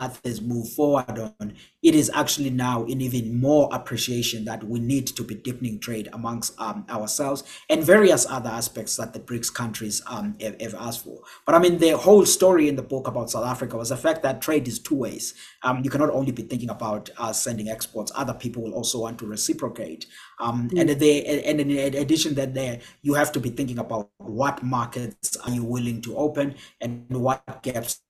has 0.00 0.40
move 0.40 0.68
forward 0.68 1.18
on, 1.18 1.54
it 1.82 1.94
is 1.94 2.10
actually 2.14 2.50
now 2.50 2.84
in 2.84 3.00
even 3.00 3.40
more 3.40 3.68
appreciation 3.72 4.44
that 4.44 4.62
we 4.62 4.78
need 4.78 5.06
to 5.08 5.24
be 5.24 5.34
deepening 5.34 5.80
trade 5.80 6.08
amongst 6.12 6.58
um, 6.60 6.86
ourselves 6.88 7.42
and 7.68 7.82
various 7.82 8.24
other 8.26 8.48
aspects 8.48 8.96
that 8.96 9.12
the 9.12 9.18
BRICS 9.18 9.52
countries 9.52 10.00
um, 10.06 10.36
have, 10.40 10.60
have, 10.60 10.74
asked 10.74 11.04
for. 11.04 11.18
But 11.44 11.56
I 11.56 11.58
mean, 11.58 11.78
the 11.78 11.96
whole 11.96 12.24
story 12.24 12.68
in 12.68 12.76
the 12.76 12.82
book 12.82 13.08
about 13.08 13.30
South 13.30 13.46
Africa 13.46 13.76
was 13.76 13.88
the 13.88 13.96
fact 13.96 14.22
that 14.22 14.40
trade 14.40 14.68
is 14.68 14.78
two 14.78 14.94
ways. 14.94 15.34
Um, 15.64 15.82
you 15.82 15.90
cannot 15.90 16.10
only 16.10 16.30
be 16.30 16.42
thinking 16.42 16.70
about 16.70 17.10
uh, 17.18 17.32
sending 17.32 17.68
exports; 17.68 18.12
other 18.14 18.34
people 18.34 18.62
will 18.62 18.74
also 18.74 19.00
want 19.00 19.18
to 19.18 19.26
reciprocate. 19.26 20.06
Um, 20.38 20.70
mm. 20.70 20.80
And 20.80 20.90
they, 20.90 21.24
and 21.24 21.60
in 21.60 21.94
addition, 21.96 22.34
that 22.34 22.54
there 22.54 22.80
you 23.02 23.14
have 23.14 23.32
to 23.32 23.40
be 23.40 23.50
thinking 23.50 23.78
about 23.78 24.10
what 24.18 24.62
markets 24.62 25.36
are 25.38 25.50
you 25.50 25.64
willing 25.64 26.00
to 26.02 26.16
open 26.16 26.54
and 26.80 27.04
what 27.08 27.62
gaps 27.62 28.00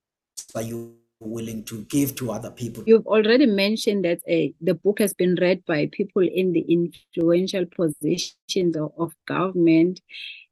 are 0.55 0.61
you 0.61 0.98
willing 1.19 1.63
to 1.65 1.83
give 1.83 2.15
to 2.15 2.31
other 2.31 2.51
people. 2.51 2.83
You've 2.85 3.07
already 3.07 3.45
mentioned 3.45 4.05
that 4.05 4.19
uh, 4.29 4.53
the 4.61 4.73
book 4.73 4.99
has 4.99 5.13
been 5.13 5.35
read 5.35 5.65
by 5.65 5.89
people 5.91 6.27
in 6.27 6.53
the 6.53 6.61
influential 6.61 7.65
positions 7.65 8.75
of, 8.75 8.91
of 8.97 9.13
government. 9.27 10.01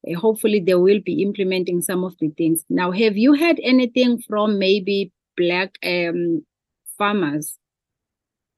Uh, 0.07 0.19
hopefully, 0.19 0.59
they 0.59 0.75
will 0.75 0.99
be 1.03 1.21
implementing 1.21 1.81
some 1.81 2.03
of 2.03 2.17
the 2.19 2.29
things. 2.29 2.63
Now, 2.69 2.91
have 2.91 3.17
you 3.17 3.35
heard 3.35 3.59
anything 3.63 4.21
from 4.21 4.59
maybe 4.59 5.11
Black 5.35 5.77
um, 5.83 6.45
farmers 6.97 7.57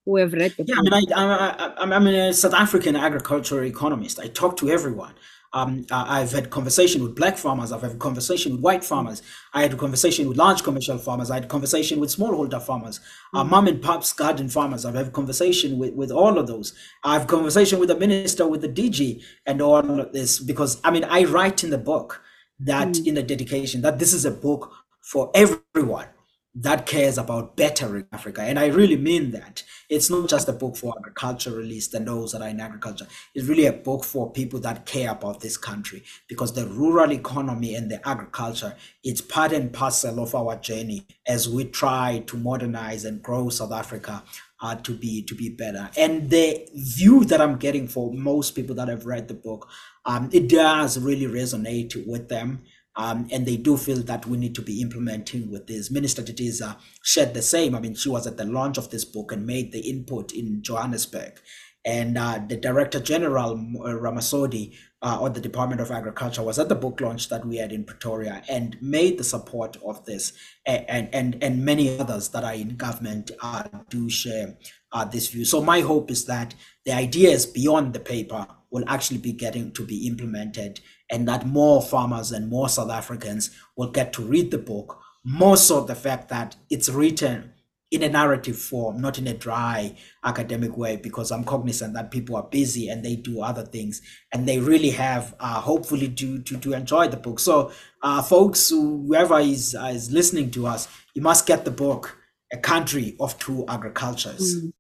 who 0.06 0.18
have 0.18 0.34
read 0.34 0.54
the 0.58 0.64
yeah, 0.66 0.76
book? 0.76 0.94
I 0.94 1.00
mean, 1.00 1.14
I, 1.14 1.24
I, 1.24 1.66
I, 1.68 1.96
I'm 1.96 2.08
a 2.08 2.34
South 2.34 2.54
African 2.54 2.96
agricultural 2.96 3.66
economist. 3.66 4.20
I 4.20 4.28
talk 4.28 4.58
to 4.58 4.70
everyone. 4.70 5.14
Um, 5.52 5.86
uh, 5.90 6.06
I've 6.08 6.32
had 6.32 6.52
conversation 6.52 7.02
with 7.02 7.16
black 7.16 7.38
farmers. 7.38 7.72
I've 7.72 7.82
had 7.82 7.98
conversation 7.98 8.52
with 8.54 8.62
white 8.62 8.84
farmers. 8.84 9.24
I 9.54 9.64
had 9.64 9.74
a 9.74 9.78
conversation 9.78 10.28
with 10.28 10.38
large 10.38 10.64
commercial 10.64 11.00
farmers. 11.00 11.32
I 11.32 11.36
had 11.36 11.46
a 11.46 11.48
conversation 11.48 12.00
with 12.00 12.16
smallholder 12.16 12.62
farmers, 12.62 13.00
uh, 13.34 13.44
mom 13.44 13.68
and 13.68 13.82
pop's 13.82 14.14
garden 14.14 14.50
farmers. 14.50 14.86
I've 14.86 14.96
had 14.96 15.08
a 15.08 15.12
conversation 15.12 15.80
with, 15.80 15.94
with 15.94 16.12
all 16.12 16.38
of 16.38 16.48
those. 16.48 16.74
I've 17.04 17.26
conversation 17.28 17.80
with 17.80 17.90
the 17.90 17.96
minister, 17.96 18.48
with 18.48 18.62
the 18.62 18.70
DG, 18.70 19.24
and 19.46 19.62
all 19.62 20.00
of 20.00 20.14
this 20.14 20.40
because 20.40 20.80
I 20.84 20.92
mean 20.92 21.04
I 21.04 21.24
write 21.24 21.64
in 21.64 21.72
the 21.72 21.78
book 21.78 22.22
that 22.60 22.98
in 23.00 23.16
the 23.16 23.24
dedication 23.24 23.82
that 23.82 24.00
this 24.00 24.14
is 24.14 24.26
a 24.26 24.32
book 24.32 24.72
for 25.02 25.32
everyone 25.34 26.08
that 26.56 26.86
cares 26.86 27.18
about 27.18 27.56
bettering 27.56 28.08
Africa. 28.12 28.42
And 28.42 28.58
I 28.58 28.68
really 28.68 28.98
mean 28.98 29.32
that. 29.32 29.64
It's 29.88 30.10
not 30.10 30.30
just 30.30 30.50
a 30.50 30.54
book 30.54 30.78
for 30.78 30.96
agriculturalists 30.98 31.94
and 31.94 32.08
those 32.08 32.32
that 32.32 32.42
are 32.42 32.48
in 32.48 32.60
agriculture. 32.60 33.08
It's 33.34 33.48
really 33.48 33.66
a 33.66 33.74
book 33.74 34.04
for 34.04 34.32
people 34.32 34.60
that 34.62 34.86
care 34.86 35.12
about 35.12 35.42
this 35.42 35.58
country 35.58 36.04
because 36.28 36.54
the 36.54 36.68
rural 36.68 37.12
economy 37.12 37.76
and 37.76 37.90
the 37.90 38.08
agriculture, 38.08 38.76
it's 39.04 39.22
part 39.22 39.52
and 39.52 39.72
parcel 39.72 40.22
of 40.22 40.36
our 40.36 40.56
journey 40.58 41.06
as 41.28 41.48
we 41.48 41.66
try 41.66 42.24
to 42.28 42.38
modernize 42.38 43.06
and 43.06 43.22
grow 43.22 43.50
South 43.50 43.72
Africa 43.72 44.24
uh, 44.62 44.76
to 44.76 44.94
be 44.94 45.22
to 45.24 45.36
be 45.36 45.50
better. 45.50 45.90
And 45.98 46.30
the 46.30 46.68
view 46.76 47.24
that 47.26 47.42
I'm 47.42 47.58
getting 47.58 47.88
for 47.88 48.12
most 48.14 48.52
people 48.52 48.76
that 48.76 48.88
have 48.88 49.06
read 49.06 49.28
the 49.28 49.34
book, 49.34 49.70
um, 50.06 50.30
it 50.34 50.50
does 50.50 51.00
really 51.00 51.26
resonate 51.26 52.06
with 52.08 52.30
them. 52.30 52.64
Um, 52.96 53.28
and 53.32 53.46
they 53.46 53.56
do 53.56 53.78
feel 53.78 54.02
that 54.04 54.26
we 54.26 54.38
need 54.38 54.56
to 54.56 54.62
be 54.62 54.82
implementing 54.82 55.50
with 55.50 55.68
this. 55.68 55.90
Minister 55.90 56.22
Didiza 56.22 56.78
shared 57.04 57.34
the 57.34 57.42
same. 57.42 57.76
I 57.76 57.80
mean, 57.80 57.96
she 57.96 58.10
was 58.10 58.28
at 58.28 58.38
the 58.38 58.46
launch 58.46 58.78
of 58.78 58.90
this 58.90 59.06
book 59.06 59.32
and 59.32 59.46
made 59.46 59.72
the 59.72 59.80
input 59.80 60.34
in 60.34 60.62
Johannesburg. 60.62 61.40
And 61.86 62.18
uh, 62.18 62.42
the 62.46 62.58
Director 62.58 63.00
General 63.00 63.54
uh, 63.54 63.94
Ramasodi 63.94 64.76
uh, 65.02 65.20
of 65.22 65.34
the 65.34 65.40
Department 65.40 65.80
of 65.80 65.92
Agriculture 65.92 66.44
was 66.44 66.60
at 66.60 66.68
the 66.68 66.76
book 66.76 67.00
launch 67.00 67.30
that 67.30 67.46
we 67.46 67.56
had 67.58 67.72
in 67.72 67.86
Pretoria 67.86 68.44
and 68.50 68.78
made 68.82 69.18
the 69.18 69.24
support 69.24 69.78
of 69.86 70.04
this. 70.06 70.34
And, 70.66 71.10
and, 71.14 71.42
and 71.42 71.64
many 71.64 71.98
others 71.98 72.30
that 72.30 72.44
are 72.44 72.54
in 72.54 72.76
government 72.76 73.32
uh, 73.42 73.64
do 73.90 74.10
share 74.10 74.58
uh, 74.92 75.06
this 75.06 75.30
view. 75.30 75.46
So 75.46 75.62
my 75.62 75.80
hope 75.82 76.12
is 76.12 76.26
that 76.26 76.54
the 76.86 76.92
ideas 76.92 77.46
beyond 77.46 77.94
the 77.94 78.00
paper 78.00 78.46
will 78.72 78.84
actually 78.88 79.20
be 79.20 79.32
getting 79.32 79.72
to 79.72 79.86
be 79.86 80.06
implemented 80.06 80.82
and 81.10 81.28
that 81.28 81.46
more 81.46 81.82
farmers 81.82 82.32
and 82.32 82.50
more 82.50 82.70
South 82.70 82.92
Africans 82.92 83.52
will 83.76 83.92
get 83.92 84.14
to 84.14 84.22
read 84.22 84.52
the 84.52 84.58
book. 84.58 85.00
More 85.24 85.58
so 85.58 85.84
the 85.84 85.96
fact 85.96 86.30
that 86.30 86.56
it's 86.70 86.90
written 86.90 87.54
in 87.92 88.04
a 88.04 88.10
narrative 88.10 88.58
form, 88.58 89.02
not 89.02 89.18
in 89.18 89.28
a 89.28 89.34
dry 89.34 89.98
academic 90.24 90.78
way, 90.78 90.96
because 90.96 91.32
I'm 91.32 91.44
cognizant 91.44 91.96
that 91.96 92.12
people 92.12 92.36
are 92.36 92.44
busy 92.44 92.88
and 92.88 93.04
they 93.04 93.16
do 93.16 93.42
other 93.42 93.64
things, 93.64 94.02
and 94.32 94.48
they 94.48 94.60
really 94.60 94.92
have, 94.92 95.36
uh, 95.40 95.60
hopefully, 95.60 96.08
to, 96.10 96.40
to 96.44 96.58
to 96.58 96.74
enjoy 96.74 97.08
the 97.08 97.18
book. 97.18 97.40
So, 97.40 97.72
uh, 98.04 98.22
folks, 98.22 98.70
whoever 98.70 99.40
is 99.40 99.76
uh, 99.76 99.86
is 99.86 100.12
listening 100.12 100.52
to 100.52 100.68
us, 100.68 100.88
you 101.16 101.24
must 101.24 101.48
get 101.48 101.66
the 101.66 101.72
book, 101.72 102.18
A 102.54 102.58
Country 102.58 103.16
of 103.20 103.40
Two 103.40 103.66
Agricultures. 103.68 104.56
Mm. 104.56 104.74